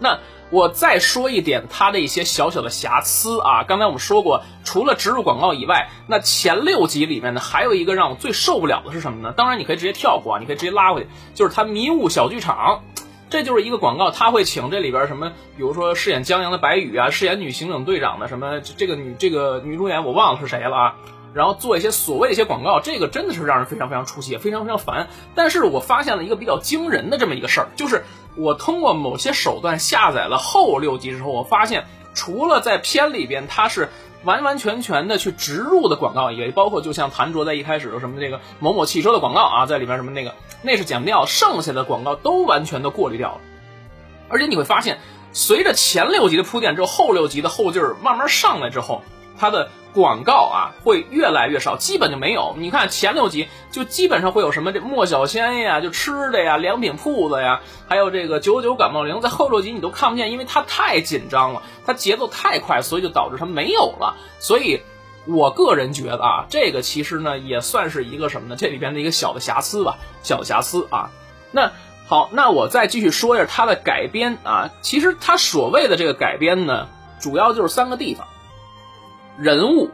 [0.01, 0.19] 那。
[0.51, 9.35] 我再说一点它的一些小小的瑕疵啊，刚才我们说过，除了植入广告以外，那前六集里面呢，还有一个让我最受不了的是什么呢？
[9.37, 12.83] 当然你可以直接跳过啊，你可以直接拉回去，就是它迷雾小剧场。
[13.31, 20.95] 这就是一个广告，他会请这里边什么，比如说饰演江阳的白宇啊，饰演女刑警队长的什么这个女这个女主演我忘了是谁了啊。
[21.35, 25.09] 然后做一些所谓的一些广告，这个真的是让人非常非常出戏，非常非常烦。
[25.35, 28.03] 但是我发现了一个比较惊人的这么一个事儿，就是
[28.39, 33.91] 我通过某些手段下载了后六集之后，我发现除了在片里边它是
[34.25, 43.41] 完完全全的去植入的广告，也包括就像谭卓在一开始的什么这个某某汽车的广告啊，在里边什么那个那是剪掉，剩下的广告都完全的过滤掉了。
[44.29, 44.99] 而且你会发现，
[45.33, 49.03] 随着前六集的铺垫之后，后六集的后劲儿慢慢上来之后，
[49.39, 49.71] 它的。
[49.95, 52.55] 广告啊会越来越少，基本就没有。
[52.59, 64.17] 你看前六集就基本上会有什么这莫小仙呀，就吃的呀，良品铺子呀，还有这个九九感冒灵，在后六集你都看不见，因为它太紧张了，它节奏太快，所以就导致它没有了。
[64.39, 64.83] 所以
[65.25, 68.57] 我个人觉得啊，这个其实呢也算是一个什么呢？
[68.57, 71.11] 这里边的一个小的瑕疵吧，小瑕疵啊。
[71.51, 71.73] 那
[72.07, 74.71] 好，那我再继续说一下它的改编啊。
[74.83, 76.89] 其实它所谓的这个改编呢，
[77.21, 78.29] 主要就是三个地方。
[79.39, 79.91] 人物，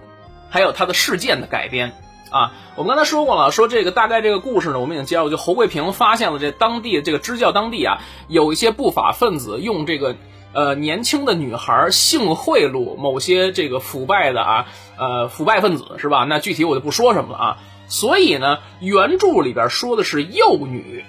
[0.49, 1.93] 还有他的事件的改编
[2.31, 10.17] 啊，我们刚才说过了，说这个大概这个故事呢，我们已经介绍，就侯贵平发现了这当地这个支教当地啊，有一些不法分子用这个
[10.53, 16.25] 呃年轻的女孩性贿赂某些这个腐败的啊呃腐败分子是吧？
[16.25, 17.57] 那具体我就不说什么了啊。
[17.87, 21.05] 所以呢，原著里边说的是幼女，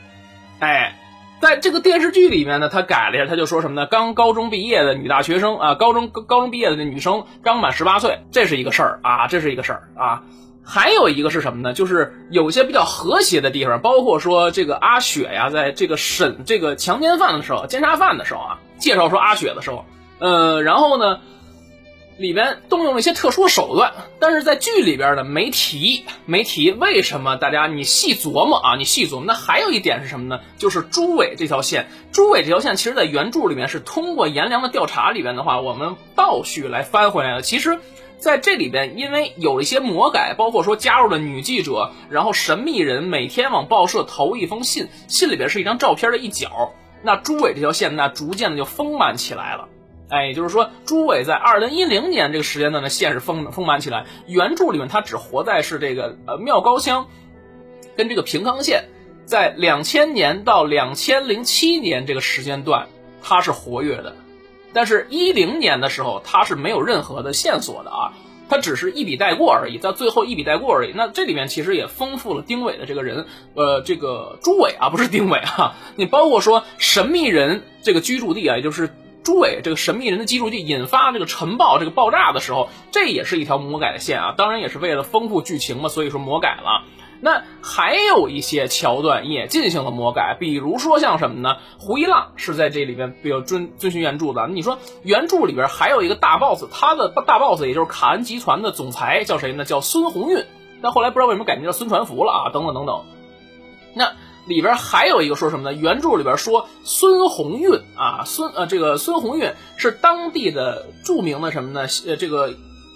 [0.59, 0.99] 哎。
[1.41, 3.87] 在这个电视剧里面呢，他改了一下，他就说什么呢？
[3.87, 10.23] 刚高中毕业的女大学生啊，高中高中毕业的女生刚满十八岁，这是一个事儿啊，这是一个事儿啊。
[10.63, 11.73] 还有一个是什么呢？
[11.73, 19.85] 就是有些比较和谐的地方，包括说这个阿雪呀，在这个审这个强奸犯的时候、奸杀犯的时候啊，介绍说阿雪的时候，
[20.19, 21.19] 呃，然后呢。
[22.17, 27.35] 里边动用了一些特殊手段，但是在剧里边呢没提，没提为什么？
[27.35, 29.25] 大家你细琢磨啊，你细琢磨。
[29.25, 30.39] 那还有一点是什么呢？
[30.57, 37.41] 就是朱伟这条线，朱伟这条线其实在原著里面是通过颜良的调查里边的话，我们倒叙来翻回来的。
[37.41, 37.79] 其实
[38.17, 46.71] 在这里边，因为有了一些魔改，包括说加入了女记者，然后神秘人每天往报社投一封信，信里边是一张照片的一角，
[47.03, 49.67] 那朱伟这条线呢，逐渐的就丰满起来了。
[50.07, 54.05] 哎，也就是说，朱伟在二零一零年这个时间段的线是丰丰满起来。
[54.27, 57.07] 原著里面他只活在是这个呃妙高乡，
[57.95, 58.85] 跟这个平康县，
[59.25, 62.87] 在两千年到两千零七年这个时间段
[63.23, 64.15] 他是活跃的，
[64.73, 68.13] 但是一零年的时候他是没有任何的线索的啊，
[68.47, 70.91] 他只是一笔带过而已，到最后一笔带过而已。
[70.93, 78.87] 那这里面其实也丰富了丁伟的这个人，呃，这个朱伟啊，不是丁伟啊，你包括说神秘人这个居住地啊，也就是。
[79.25, 86.83] 朱伟这个神秘人的居住地引发这个尘爆这个爆炸的时候，这也是一条魔改的线啊，当然也是为了丰富剧情嘛，所以说魔改了。
[87.21, 91.57] 那还有一些桥段也进行了魔改，比如说像什么呢？
[91.79, 94.47] 胡一浪是在这里边比较遵遵循原著的。
[94.47, 99.65] 你说原著里边还有一个大 boss，他的大 boss 也就是卡恩集团的总裁叫谁呢？
[99.65, 100.45] 叫孙红运，
[100.83, 103.05] 但后来不知道为什么改名叫孙传福了啊，等等等等。
[103.95, 104.11] 那。
[104.45, 105.77] 里边还有一个说什么呢？
[105.77, 111.87] 原著里边说孙红运啊，孙呃，这个孙红运是当地的著名的什么呢？
[112.05, 112.53] 呃，这个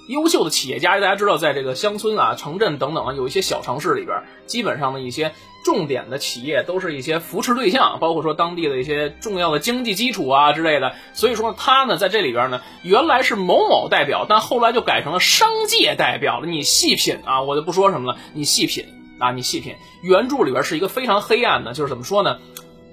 [0.07, 0.99] 优秀的企业家。
[0.99, 5.33] 大家知道，在这个乡村啊、城镇等等啊，有一些小城市里边，基本上的一些
[5.65, 10.93] 重点的企业都是一些扶持对象，包括说当地的一些重要的经济基础啊之类的。
[11.13, 16.47] 所以说他呢，在这里边呢，原来是某某代表，但后来就改成了商界代表了。
[16.47, 18.85] 你细品啊，我就不说什么了，你细品。
[19.19, 22.37] 啊，你细品，原著里边是一个非常黑暗的，就是怎么说呢？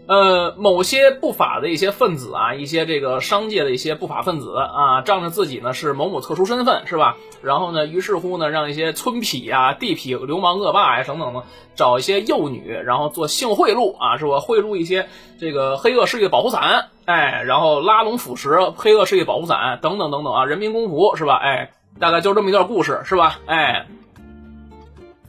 [0.08, 7.16] 呃，某些不法的一些分子啊，一些这个商界的一些不法分子啊，仗着自己呢是某某特殊身份，是吧？
[7.42, 11.42] 然后呢，于是乎呢，让一些村痞啊、地痞、流氓恶霸呀等等的，
[11.74, 14.38] 找一些幼女，然后做性贿赂啊，是吧？
[14.38, 15.08] 贿赂一些
[15.40, 21.34] 这个黑恶势力保护伞，哎，然后拉拢腐蚀黑恶势力保护伞等等等等啊，人民公仆是吧？
[21.34, 23.40] 哎，大概就这么一段故事，是吧？
[23.46, 23.86] 哎。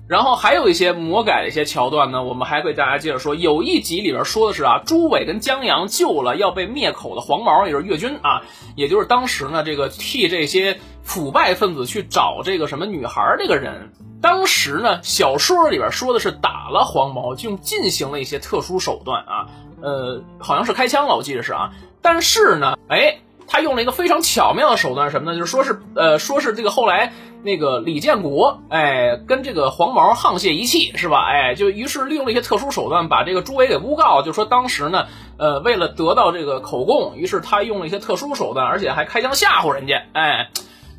[0.08, 3.36] 然后还有一些魔改的一些桥段呢，我们还可以大家接着说。
[3.36, 8.42] 有一集里边说的是啊，朱伟跟江阳救了要被灭口的黄毛，也就是越军啊，
[8.76, 13.92] 也就是当时呢这个替这些腐败分子去找这个什么女孩这个人。
[14.22, 19.48] 当时呢小说里边说的是打了黄毛，就进行了一些特殊手段啊，
[19.82, 21.72] 呃，好像是开枪了，我记得是啊。
[22.02, 23.20] 但是呢，哎。
[23.48, 25.38] 他用了一个非常巧妙的手段，什么呢？
[25.38, 31.26] 就是说是，呃，说是这个后来那个李建国，哎，跟这个黄毛沆瀣一气，是吧？
[31.26, 35.08] 哎，就于是利用了一些特殊手段，把这个朱伟给诬告，就说当时呢，
[35.38, 40.50] 呃，为了得到这个口供，于是他用了一些特殊手段，而且还开枪吓唬人家，哎，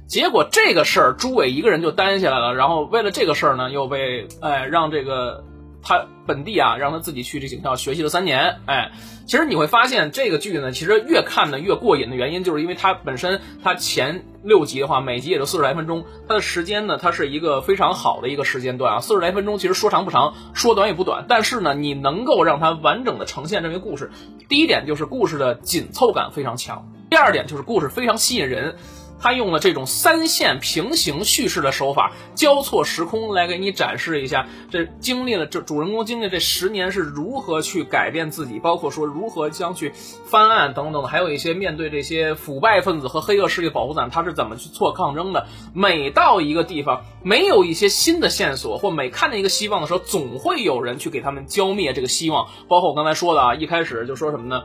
[0.06, 5.44] 结果这个事儿朱伟一个人就担下来了，然后为了这个事儿呢，又被哎让这个
[5.82, 8.56] 他本地啊，让他自己去这警校学习了三年。
[8.66, 8.90] 哎，
[9.26, 19.00] 其实你会发现这个剧呢，其实越看呢越过瘾的原因，就是因为它本身它前六集的话，每集也就四十来分钟，它的时间呢，它是一个非常好的一个时间段啊。
[19.00, 24.10] 四十来分钟其实说长不长，说短也不短，但是呢，你能够让它完整的呈现这个故事。
[24.48, 28.76] 第一点就是故事的紧凑感非常强，第二点就是故事非常吸引人。
[29.20, 39.92] 他用了这种三线平行叙事的手法，交错时空来给你展示一下，这经历了这主人公经历这十年是如何去改变自己，包括说如何将去
[40.26, 45.46] 翻案等等，还有一些面对这些腐败分子和黑恶势力保护伞，他是怎么去做抗争的。
[45.74, 52.48] 每到一个地方，没有一些新的线索，或每看见一个希望的时候，总会有人去给他们浇灭这个希望。
[52.68, 54.62] 包括我刚才说的啊，一开始就说什么呢？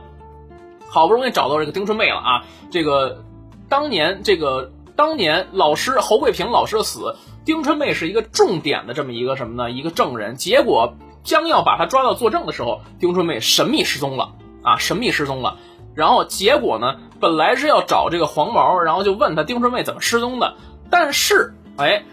[0.88, 3.24] 好不容易找到这个丁春妹了啊，这个。
[3.68, 9.70] 当年这个当年老师侯桂平老师的死，丁春妹是一个重点的这么一个什么呢？
[9.70, 10.36] 一个证人。
[10.36, 15.56] 结果将要把他抓到作证的时候，丁春妹神秘失踪了啊，神秘失踪了。
[15.94, 20.54] 然后结果呢，本来是要找这个黄毛，然后就问他丁春妹怎么失踪的，
[20.90, 22.04] 但是哎，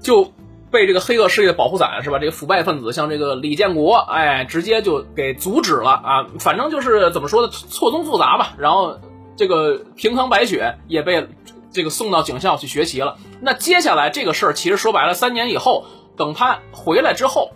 [0.00, 0.32] 就
[0.70, 2.18] 被这个黑恶势力的保护伞是吧？
[2.18, 6.26] 这个腐败分子像这个李建国，哎，直接就给阻止了啊。
[6.38, 8.54] 反正就是怎么说呢，错综复杂吧。
[8.56, 8.98] 然后。
[9.38, 11.26] 这个平康白雪也被
[11.72, 13.16] 这个送到警校去学习了。
[13.40, 17.52] 那接下来这个事儿，其实说白了，三年以后，等他回来之后。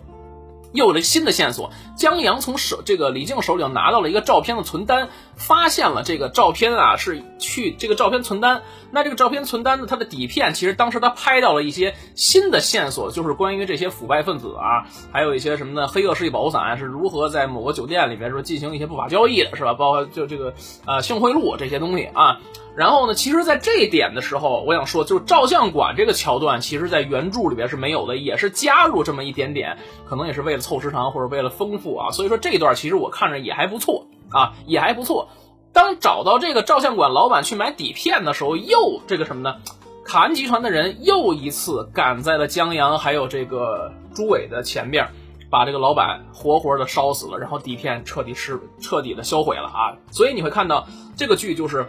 [0.71, 15.87] 又有了新的线索，江阳从手这个李靖手里拿到了一个照片的存单，发现了这个照片啊是去这个照片存单，那这个照片存单呢，它的底片其实当时他拍到了一些新的线索，就是关于这些腐败分子啊，还有一些什么呢？
[15.87, 19.73] 黑恶势力保护伞是如何在某个酒店里面说进行一些不法交易的，是吧？
[19.73, 20.53] 包括就这个
[20.85, 22.39] 呃性贿赂这些东西啊。
[22.75, 29.77] 然后呢，其实，在这一点的时候，我想说，就是照相馆这个桥段，其实在原著里边是没有的，也是加入这么一点点，
[30.09, 32.11] 可能也是为了凑时长或者为了丰富啊。
[32.11, 35.27] 所以说这一段其实我看着也还不错啊，也还不错。
[35.73, 39.57] 当找到这个照相馆老板去买底片的时候，又这个什么呢？
[40.05, 45.09] 卡恩集团的人又一次赶在了江阳还有这个朱伟的前边，
[45.49, 49.97] 把这个老板活活的烧死了，然后底片彻底是彻底的销毁了啊。
[50.11, 51.85] 所以你会看到这个剧就是。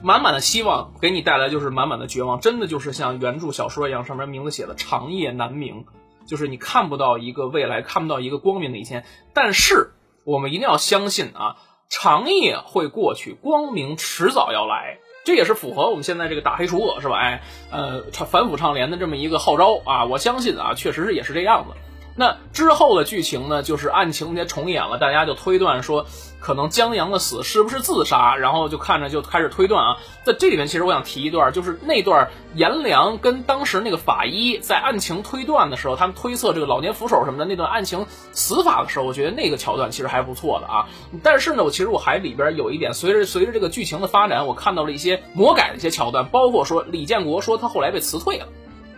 [0.00, 5.86] 满满的希望给你带来就是满满的绝望，真的就是像原著小说一样，上面名字写的长夜难明，
[6.28, 9.04] 就是你看不到一个未来，看不到一个光明的一天。
[9.34, 9.92] 但是
[10.24, 11.56] 我们一定要相信啊，
[11.88, 17.16] 长夜会过去，光明迟早要来，这也是符合我们现在这个打黑除恶是吧？
[17.18, 21.74] 哎，呃，反腐倡廉的这么一个号召啊，我相信啊，确实是也是这样子。
[22.18, 26.04] 那之后的剧情呢，就是案情节重演了，大家就推断说，
[26.40, 29.96] 可能江阳的死是不是自杀，然后就看着就开始推断啊。
[30.24, 40.88] 在这里面，其实我想提一段，就是那段颜良跟当时那个法医在案情推断的时候，他们推测这个老年扶手什么的那段案情死法的时候，我觉得那个桥段其实还不错的啊。
[41.22, 48.48] 但是呢，我其实我还里边有一点，随着随着这个剧情的发展，我看到了一些魔改的一些桥段，包括说李建国说他后来被辞退了，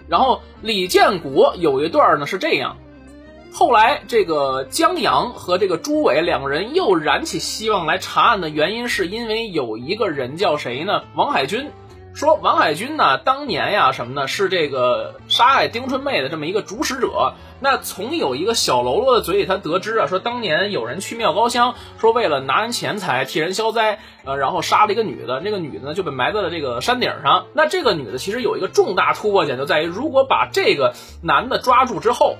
[0.08, 2.78] 然后李建国有一段呢是这样。
[3.52, 11.02] 后来，这个江阳和这个朱伟两个人又燃起希望来查案的原因，是因为有一个人叫谁呢？
[11.14, 11.70] 王海军。
[12.12, 14.28] 说王海军呢，当年呀什么呢？
[14.28, 17.34] 是这个杀害丁春妹的这么一个主使者。
[17.60, 25.40] 那从有一个小喽啰的嘴里，他得知啊，说当年有人去庙高乡，说为了拿人钱财替人消灾，呃，然后杀了一个女的。
[25.40, 27.46] 那个女的呢就被埋在了这个山顶上。
[27.52, 32.36] 那这个女的其实有一个重大突破点，就在于如果把这个男的抓住之后。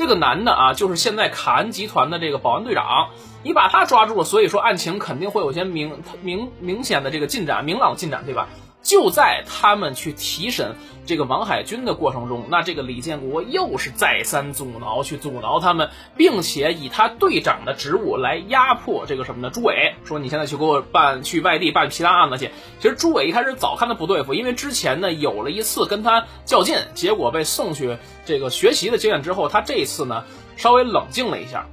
[0.00, 3.10] 这个男的啊，就是现在卡恩集团的这个保安队长，
[3.42, 8.48] 你把他抓住了，所以说案情肯定会有些明明明显的这个进展，明朗进展，对吧？
[8.82, 10.74] 就在他们去提审
[11.06, 19.50] 这个王海军的过程中，那这个李建国又是再三阻挠，去阻挠他们，并且以他队长的职务来压迫这个什么呢？
[19.52, 30.24] 朱伟说：“你现在去给我办去外地办其他案子去。”其实朱伟一开始早看他不对付，因为之前呢有了一次跟他较劲，结果被送去这个学习的经验之后，他这一次呢
[30.56, 31.66] 稍微冷静了一下。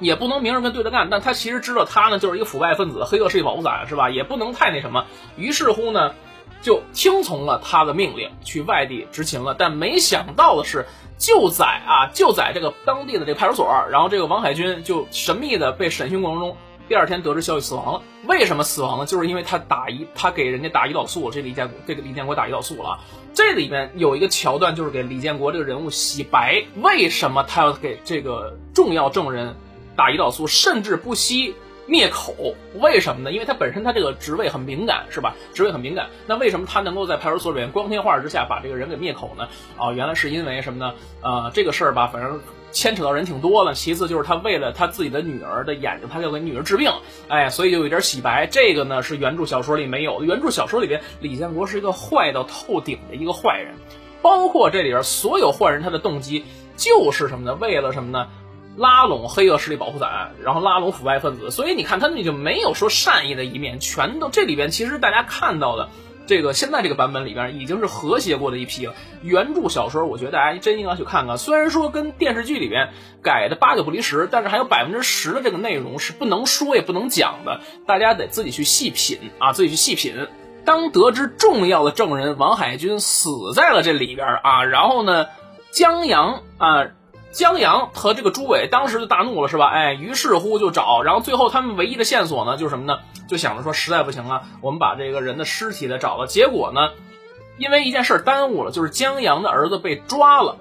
[0.00, 4.10] 也不能明着跟对着干，但他其实知道他呢就是一个腐败分子，黑恶势力保护伞是吧？
[4.10, 6.14] 也不能太那什么，于是乎呢，
[6.62, 9.54] 就听从了他的命令去外地执勤了。
[9.54, 16.56] 但没想到的是，就在啊就在这个当地的这个派出所，然后这个王海军就神秘的被审讯过程中，
[16.88, 18.02] 第二天得知消息死亡了。
[18.26, 19.06] 为什么死亡呢？
[19.06, 22.98] 就是因为他打胰，他给人家打胰岛素，这李建国这个李建国打胰岛素了。
[23.32, 29.56] 这里面有一个桥段，就是给李建国这个人物洗白，为什么他要给这个重要证人？
[29.96, 31.54] 打胰岛素，甚至不惜
[31.86, 32.34] 灭口，
[32.80, 33.32] 为什么呢？
[33.32, 35.34] 因为他本身他这个职位很敏感，是吧？
[35.52, 39.48] 职位很敏感，那为什么他能够在派出所里面光天化日之下把这个人给灭口呢？
[39.76, 40.94] 啊，原来是因为什么呢？
[41.22, 42.40] 呃，这个事儿吧，反正
[42.72, 43.74] 牵扯到人挺多的。
[43.74, 46.90] 其次就是他为了他自己的女儿的眼睛，他要给女儿治病，
[47.28, 48.46] 哎，所以就有点洗白。
[48.46, 50.24] 这个呢是原著小说里没有的。
[50.26, 53.74] 原著小说里边，李建国是一个坏到透顶的一个坏人，
[54.22, 56.44] 包括这里边所有坏人，他的动机
[56.76, 57.54] 就是什么呢？
[57.60, 58.26] 为了什么呢？
[58.76, 65.88] 拉拢黑恶势力保护伞，然后拉拢腐败分子，所以你看他们就没有说善意的一面，全都这里边其实大家看到的
[66.26, 68.94] 这个现在这个版本里边已经是和谐过的一批了。
[69.22, 72.88] 原著小说我觉得大家真应该去看看，虽然说跟电视剧里边
[73.22, 80.28] 改的八九不离十，但是还有百分之十的这个内容是不能说也不能讲的，大家得自己去细品啊，自己去细品。
[80.64, 85.26] 当得知重要的证人王海军死在了这里边啊，然后呢，
[85.70, 86.88] 江阳啊。
[87.34, 89.66] 江阳和这个朱伟当时就大怒了，是吧？
[89.66, 93.00] 哎，于是乎就找，然后最后他们唯一的线索呢，就是什么呢？
[93.28, 96.28] 就想着说，实在不行了，我们把这个人的尸体再找了。
[96.28, 96.90] 结果呢，
[97.58, 100.58] 因为一件事耽误了，就是江阳的儿子被抓了。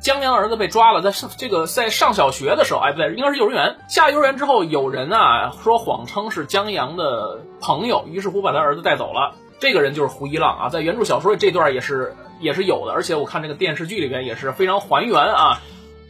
[0.00, 3.76] 江阳儿子被抓了，在上这个在上小学的时候，哎，不对，应该是幼儿园。
[3.88, 9.34] 下幼儿园之后，有人啊说谎称是江阳的朋友，于是乎把他儿子带走了。
[9.60, 15.60] 这个人就是胡一浪啊，在原著小说里这段也是也是有的，而且我看这个电视剧里边也是非常还原啊。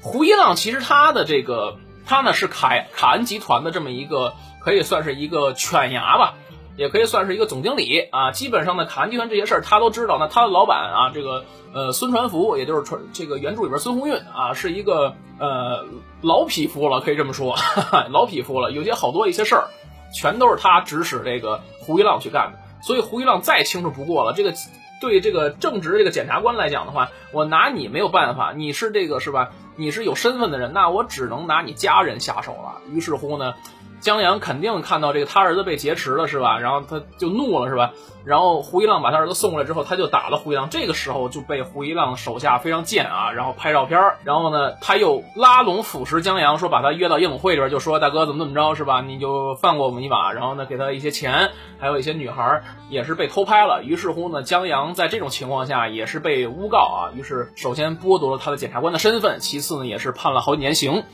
[0.03, 6.35] 胡一浪其实他的这个他呢是凯卡恩集团的这么一个可以算是一个犬牙吧，
[6.77, 8.33] 也可以算是一个总经理啊。
[8.33, 10.19] 基本上呢，卡恩集团这些事儿他都知道。
[10.19, 15.85] 那他的老板啊，这个呃孙传福，也就是传这个原著里边孙红运啊，是一个呃
[16.21, 18.73] 老匹夫了，可以这么说，哈 哈老匹夫了。
[18.73, 19.69] 有些好多一些事儿，
[20.13, 22.59] 全都是他指使这个胡一浪去干的。
[22.83, 24.53] 所以胡一浪再清楚不过了，这个。
[25.01, 29.51] 对这个正直这个检察官来讲的话，我拿你没有办法，你是这个是吧？
[29.77, 32.81] 你是有身份的人，那我只能拿你家人下手了。
[32.91, 33.55] 于是乎呢。
[34.03, 36.59] 江阳肯定看到这个他儿子被劫持了，是吧？
[36.59, 37.93] 然后他就怒了，是吧？
[38.25, 40.69] 然后胡一浪把他儿子送过来之后，他就打了胡一浪。
[40.71, 49.01] 这个时候就被胡一浪手下非常贱啊，然后拍照片然后呢，他又拉拢腐蚀江阳，说把他约到夜总会里边，就说大哥怎么怎么着，是吧？
[49.01, 50.33] 你就放过我们一把。
[50.33, 53.83] 然后呢，给他一些钱，还有一些女孩也是被偷拍了。
[53.83, 57.01] 于是乎呢，江阳在这种情况下也是被诬告啊。
[57.17, 61.05] 于是首先剥夺了他的检察官的身份，其次呢也是判了好几年刑。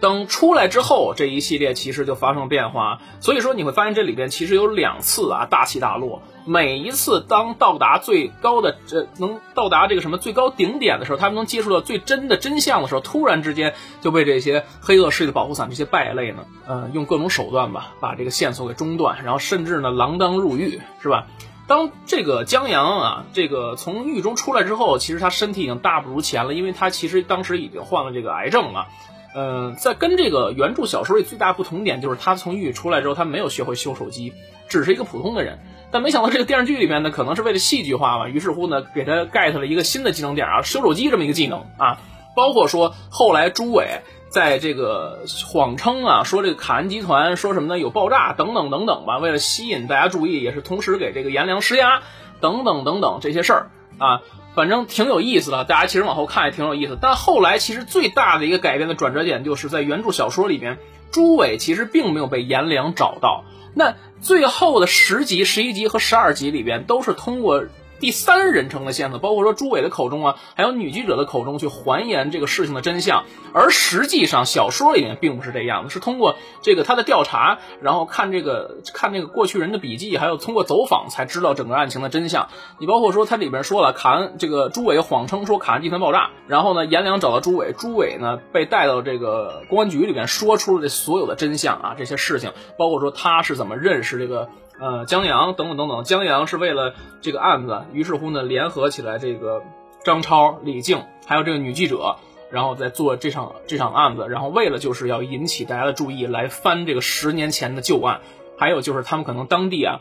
[0.00, 3.00] 等出来之后，这一系列其实就发生了变化。
[3.20, 6.22] 所以说你会发现这里边其实有两次啊大起大落。
[6.44, 21.26] 每一次当到达最高的这能到达这个什么最高顶点的时候，他们能接触到最真的真相的时候，突然之间就被这些黑恶势力的保护伞这些败类呢，呃，用各种手段吧，把这个线索给中断，然后甚至呢锒铛入狱，是吧？
[21.66, 28.86] 当这个江阳啊，这个从狱中出来之后，其实他身体已经大不如前了，因为他其实当时已经患了这个癌症了。
[29.34, 34.32] 嗯，在跟这个原著小说里最大不同点就是，他从狱里出来之后，他没有学会修手机，
[34.68, 35.58] 只是一个普通的人。
[35.90, 41.98] 但没想到这个电视剧里面呢，可能是为了戏剧化嘛，于是乎呢，给他 get 了一个新的技能点啊，修手机这么一个技能啊。
[42.34, 52.02] 包括说后来朱伟在这个谎称啊，说这个卡恩集团说什么呢，有爆炸等等等等吧，为了吸引大家注意，也是同时给这个颜良施压
[52.40, 54.20] 等等等等这些事儿啊。
[54.58, 56.98] 反正挺有意思的，大家其实往后看也挺有意思。
[57.00, 60.78] 但后来其实最大的一个改变的转折点，就是在原著小说里边，
[61.12, 63.44] 朱伟其实并没有被颜良找到。
[63.72, 67.66] 那最后的十集、十一集和十二集里边，都是通过。
[68.00, 82.48] 第三人称的线索，包括说朱伟的口中啊，还有女记者的口中去还原这个事情的真相，而实际上小说里面并不是这样的，是通过这个他的调查，然后看这个看这个过去人的笔记，还有通过走访才知道整个案情的真相。
[82.78, 94.48] 你包括说他里边说了，卡恩这个朱伟谎称说卡恩集团爆炸，然后呢颜良找到朱伟，朱伟呢被带到这个公安局里边说出了这所有的真相啊，这些事情，包括说他是怎么认识这个。
[94.80, 99.62] 呃，江阳等等等等，江阳是为了这个案子，于是乎呢，联合起来这个
[100.04, 102.16] 张超、李静，还有这个女记者，
[102.50, 108.20] 然后在做这场这场案子，然后为了就是要引起大家的注意，来翻这个十年前的旧案，
[108.56, 109.98] 还有就是他们可能当地啊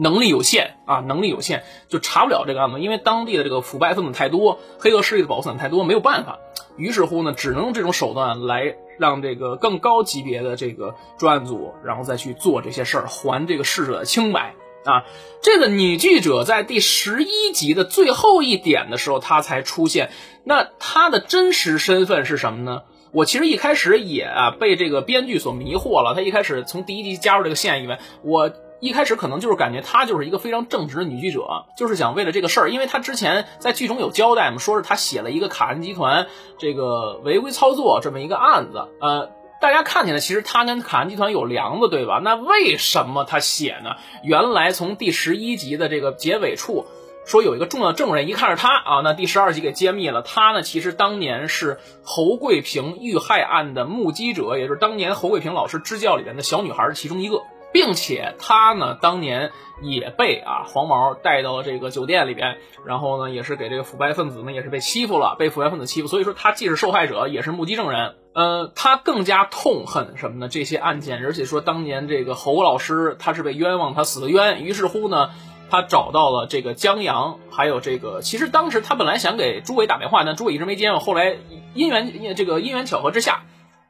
[0.00, 6.38] 能力有限啊，能力有限就查不了这个案子，因为当地的这个腐败分子太多，黑恶势力的保护伞太多，没有办法，
[6.76, 8.76] 于是乎呢，只能用这种手段来。
[9.00, 15.06] 让这个更高级别的这个专案组，然后再去做这些事儿，还这个逝者的清白啊！
[15.40, 20.10] 这个女记者在第十一集的最后一点的时候，她才出现。
[20.44, 22.82] 那她的真实身份是什么呢？
[23.10, 26.14] 我其实一开始也啊被这个编剧所迷惑了。
[26.14, 28.52] 她一开始从第一集加入这个线以为我。
[28.80, 36.26] 一开始可能就是感觉她就是一个非常正直的女记者，就是想为了这个事儿，因为她之前在剧中有交代嘛，说是她写了一个卡恩集团
[36.58, 42.20] 这个违规操作这么一个案子，呃，大家看起来其实他跟卡恩集团有梁子，对吧？
[42.24, 43.96] 那为什么他写呢？
[44.24, 46.86] 原来从第十一集的这个结尾处
[47.26, 57.42] 说有一个重要证人，一看是他啊，那第十二集给揭秘了，他呢其实当年是侯贵平遇害案的目击者，也就是当年侯贵平老师支教里面的小女孩其中一个。
[57.72, 59.52] 并且他呢，当年
[59.82, 68.16] 也被啊黄毛带到了这个酒店里边，然后呢，也是给这个腐败分子呢，也是被欺负了，被腐败分子欺负，所以说他既是受害者，也是目击证人。
[68.32, 70.48] 呃，他更加痛恨什么呢？
[70.48, 74.62] 这些案件，而且说当年这个侯老师他是被冤枉，他死的冤。
[74.62, 75.30] 于是乎呢，
[75.68, 80.92] 他找到了这个江阳，还有这个，其实当时他本来想给朱伟打电话，但朱伟一直没接。
[80.92, 81.38] 后来
[81.74, 83.42] 因缘这个因缘巧合之下，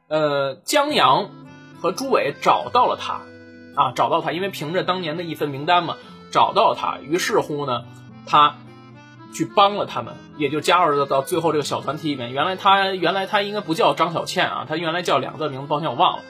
[0.07, 1.29] 呃，江阳
[1.79, 3.21] 和朱伟找到了他。
[3.81, 5.95] 啊，找到他，因为凭着当年的一份名单嘛，
[6.31, 6.99] 找到他。
[6.99, 7.85] 于是乎呢，
[8.27, 8.57] 他
[9.33, 12.31] 去帮了他们，也就加入了到最后这个小团体里面。
[12.31, 16.23] 原来他原来他应该不叫张小倩啊，他原来叫两个名字，抱歉我忘了。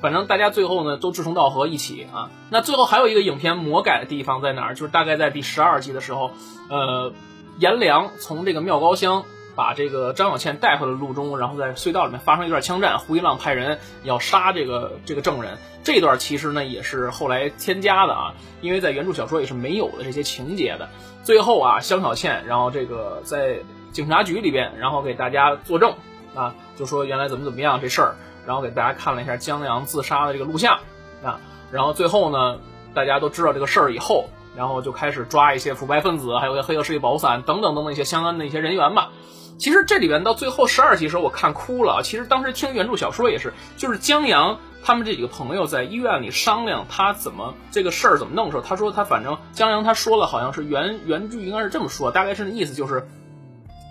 [0.00, 2.30] 反正大家最后呢都志同道合一起啊。
[2.50, 4.74] 那最后还有一个影片魔改的地方在哪儿？
[4.74, 6.30] 就是大概在第十二集的时候，
[6.68, 7.12] 呃，
[7.58, 9.24] 颜良从这个妙高乡。
[9.54, 15.58] 把这个张小倩带回了路中，然后在隧道里面发生一段枪战，胡一浪派人要杀这个这个证人。
[15.84, 20.88] 这段其实呢也是后来添加的啊，因为在原著小说也是没有的这些情节的。
[21.24, 23.58] 最后啊，香小倩然后这个在
[23.92, 25.94] 警察局里边，然后给大家作证
[26.34, 30.78] 啊，就说原来怎么怎么样这事儿，然后给大家看了一下江阳自杀的这个录像
[31.22, 31.40] 啊，
[31.70, 32.58] 然后最后呢，
[32.94, 39.10] 大家都知道这个事儿以后，然后就开始抓一些腐败分子，还有黑恶势力保护伞等等等等一些相关的一些人员吧。
[39.58, 42.02] 其实这里边到最后十二集时候，我看哭了。
[42.02, 53.06] 其实当时听原著小说也是，就是江阳他们这几个朋友在医院里商量他怎么这个事儿怎么弄的时候，他说他反正江阳他说了，好像是原原剧应该是这么说，大概是那意思就是，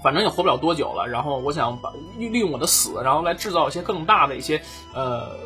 [0.03, 1.07] 反正也活不了多久了。
[1.07, 4.62] 然后我想把利用我的死，然后来制造一些更大的一些
[4.93, 5.38] 呃，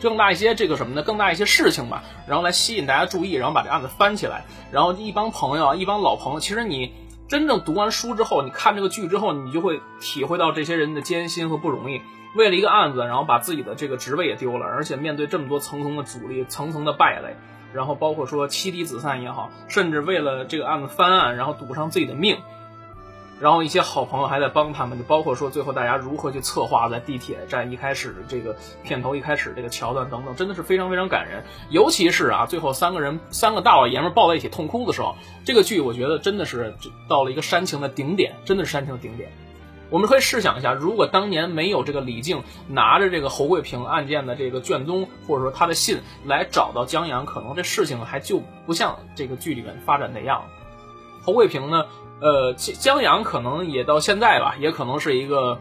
[0.00, 1.02] 更大一些这个什么呢？
[1.02, 4.44] 更大一些事情吧，然后来吸引大家注意，然后把这案子翻起来。
[4.70, 6.92] 然后一帮朋友，一帮老朋友，其实你。
[7.28, 12.00] 真正读完书之后，你看这个剧之后，你就会体会到这些人的艰辛和不容易。
[12.36, 17.34] 为了一个案子，然后把自己的这个职位也丢了，而且面对这么多层层的阻力、层层的败类，
[17.74, 22.38] 然后包括说妻离子散也好，甚至为了这个案子翻案，然后赌上自己的命。
[23.38, 31.44] 然后一些好朋友还在帮他们，就包括说最后大家如何去策划在地铁站一开始这个片头一开始这个桥段等等，真的是非常非常感人。
[31.68, 36.74] 尤其是啊，最后三个人三个大老爷们抱在一起痛哭的时候，这个剧我觉得真的是
[37.08, 39.30] 到了一个煽情的顶点，真的是煽情的顶点。
[39.88, 50.42] 我们可以试想一下，如果当年没有这个李靖拿着这个侯贵平案件的这个卷宗或者说他的信来找到江阳，可能这事情还就不像这个剧里面发展那样。
[51.22, 51.84] 侯贵平呢？
[52.18, 55.60] 呃，江江阳可能也到现在吧，也可能是一个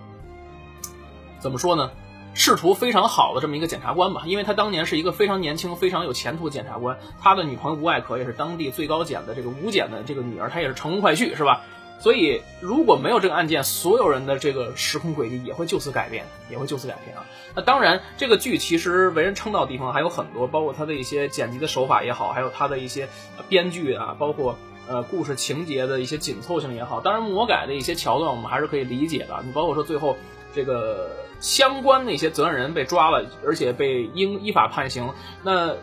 [1.39, 1.91] 怎么说呢，
[2.34, 11.62] 仕途非常好的这么一个检察官吧，因为他当年是一个非常年轻、非常有前途的检察官，他的女朋友吴爱可也是当地最高检的这个吴检的这个女儿，她也是乘龙快婿，是吧？
[11.99, 17.26] 所以如果没有这个案件，所有人的这个时空轨迹也会就此改变，也会就此改变啊。
[17.53, 23.10] 那当然，这个剧其实为人称道的地方还有很多，包括它的一些剪辑的手法也好，还有它的一些
[23.49, 24.58] 编剧啊，包括。
[24.88, 29.41] 呃，故事情节的一些紧凑性也好，当然魔改的一些桥段我们还是可以理解的。
[29.43, 30.15] 你包括说最后
[30.53, 31.09] 这个
[31.39, 35.09] 相关的一些责任人被抓了，而且被应依法判刑。
[35.43, 35.75] 那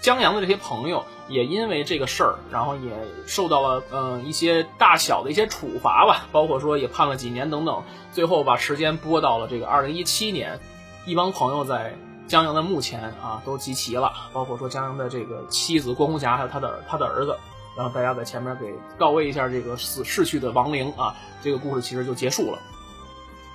[0.00, 2.90] 江阳的这些朋友也因为这个事儿，然后也
[3.26, 7.82] 受到了嗯一些大小的一些处罚吧，包括说也判了几年等等。
[8.10, 10.58] 最后把时间拨到了这个二零一七年，
[11.06, 11.94] 一帮朋友在
[12.26, 17.36] 江阳的墓前啊都集齐了，包括说江阳的这个妻子郭红霞，还有他的他的儿子。
[17.80, 22.58] 然后大家在前面给告慰一下这个死逝去的亡灵啊，这个故事其实就结束了。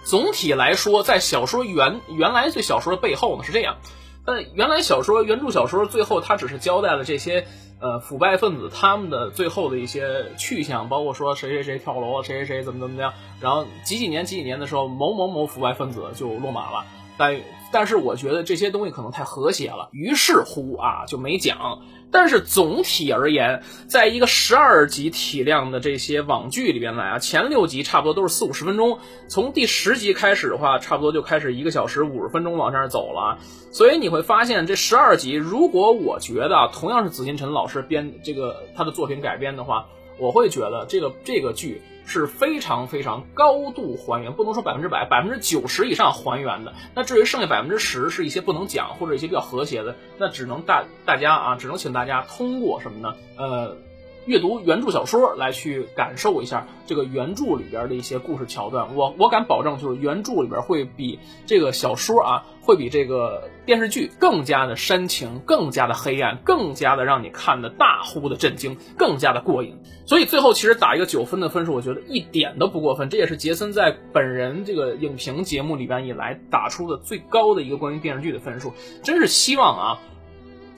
[0.03, 3.78] 总体来说，在小说原原来这小说的背后呢是这样，
[4.26, 7.45] 但，原来小说原著小说最后它只是交代了这些
[7.80, 17.39] 呃腐败分子他们的最后的一些去向，包括说谁谁谁跳楼了，谁谁谁怎么怎么样，然后几几年几几年的时候某某某腐败分子就落马了，但
[17.72, 21.82] 但是我觉得这些东西可能太和谐了，于是乎啊就没讲。
[22.11, 33.39] 但是总体而言，在一个十二集体量的这些网剧里边来啊，前六集差不多都是四五十分钟，从第十集开始的话，差不多就开始一个小时五十分钟往上走了。
[33.72, 39.88] 所以你会发现，这十二集，如果我觉得同样是紫金陈老师编这个他的作品改编的话，
[40.18, 41.82] 我会觉得这个这个剧。
[42.07, 46.76] 是非常非常高度还原，不能说百分之百，百分之九十以上还原的。
[46.93, 53.16] 那至于剩下百分之十是一些不能讲或者一些比较和谐的，那只能大大家啊，只能请大家通过什么呢？
[53.39, 53.78] 呃，
[54.26, 58.95] 阅读原著小说来去感受一下这个原著里边的一些故事桥段。
[58.95, 69.78] 我我敢保证，就是原著里边会比这个小说啊，会比这个电视剧更加的煽情，更加的黑暗，更加的让你看的大呼的震惊，更加的过瘾。
[70.07, 73.09] 所以最后其实打一个九分的分数，我觉得一点都不过分。
[73.09, 78.73] 这也是杰森在本人这个影评节目里边以来打出的最高的一个关于电视剧的分数。
[79.03, 79.99] 真是希望啊。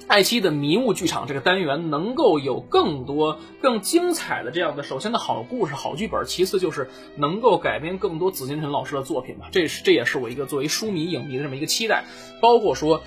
[0.08, 9.50] 爱奇艺的迷雾剧场这个单元能够有更多更精彩的这样的，首先的好故事、好剧本，其次就是能够改编更多紫金陈老师的作品吧。
[9.52, 12.06] 这是这也是我一个作为书迷影迷的这么一个期待。
[12.42, 13.04] 包括说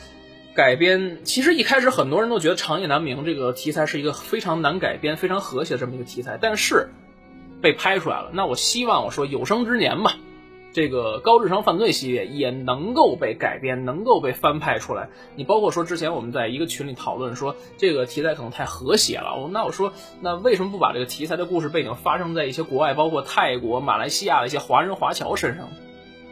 [0.55, 6.90] 改编，其实一开始很多人都觉得《长夜难明》这个题材是一个非常难改编、非常和谐的这么一个题材，但是
[7.62, 8.30] 被拍出来了。
[8.34, 10.16] 那我希望我说有生之年吧。
[10.73, 15.09] 这个高智商犯罪系列也能够被改编，能够被翻拍出来。
[15.37, 25.68] 你包括说之前我们在一个群里讨论说这个题材可能太和谐了，我那我说那为什么不把这个题材的故事背景发生在一些国外，包括泰国、马来西亚的一些华人华侨身上？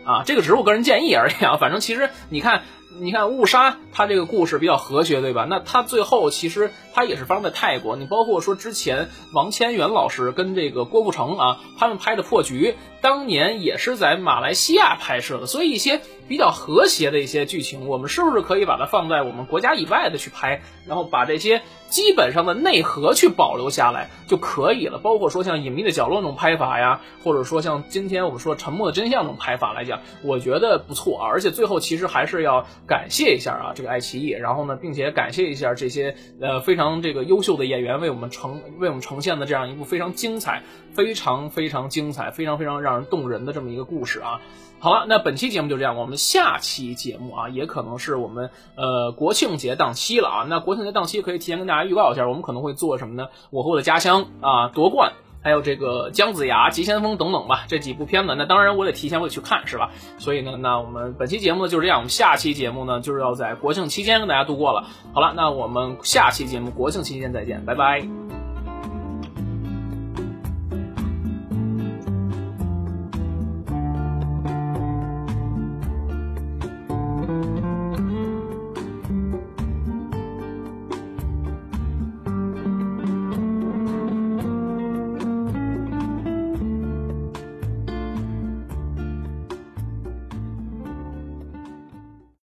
[0.05, 1.57] 啊，这个只是我个人建议而已啊。
[1.57, 2.63] 反正其实你看。
[3.01, 5.47] 你看误杀，它这个故事比较和谐，对吧？
[5.49, 7.97] 那它最后其实它也是发生在泰国。
[7.97, 15.47] 你包括说之前王千源老师跟这个郭富城啊，他们拍的破局，当年也是在马来西亚拍摄的。
[15.47, 24.99] 所以一些比较和谐的一些剧情，我们是不是可以把它放在我们国家以外的去拍，然后把这些基本上的内核去保留下来就可以了？
[24.99, 31.29] 包括说像隐秘的角落那种拍法呀，或者说像今天我们说沉默的真相那种拍法来讲，我觉得不错啊。
[31.29, 32.67] 而且最后其实还是要。
[32.89, 40.63] 感谢一下啊，这个爱奇艺，然后呢，并且感谢一下这些呃非常这个优秀的演员为我们呈为我们呈现的这样一部非常精彩、
[40.95, 44.41] 非常非常精彩、非常非常让人动人的这么一个故事啊。
[44.81, 50.47] 好了，那本期节目就这样，我们下期节目啊，也可能是我们呃国庆节档期了啊。
[50.49, 53.29] 那国庆节档期可以提前跟大家预告一下，我们可能会做什么呢？
[53.51, 55.13] 我和我的家乡啊夺冠。
[55.43, 59.91] 还有这个姜子牙、急先锋等等吧，这几部片子，那当然我得提前我得去看，是吧？
[60.19, 64.87] 所以呢，那我们本期节目呢就是这样，我们下期节目呢就是要在国庆期间跟大家度过了。
[65.13, 68.48] 好了，那我们下期节目国庆期间再见，拜拜。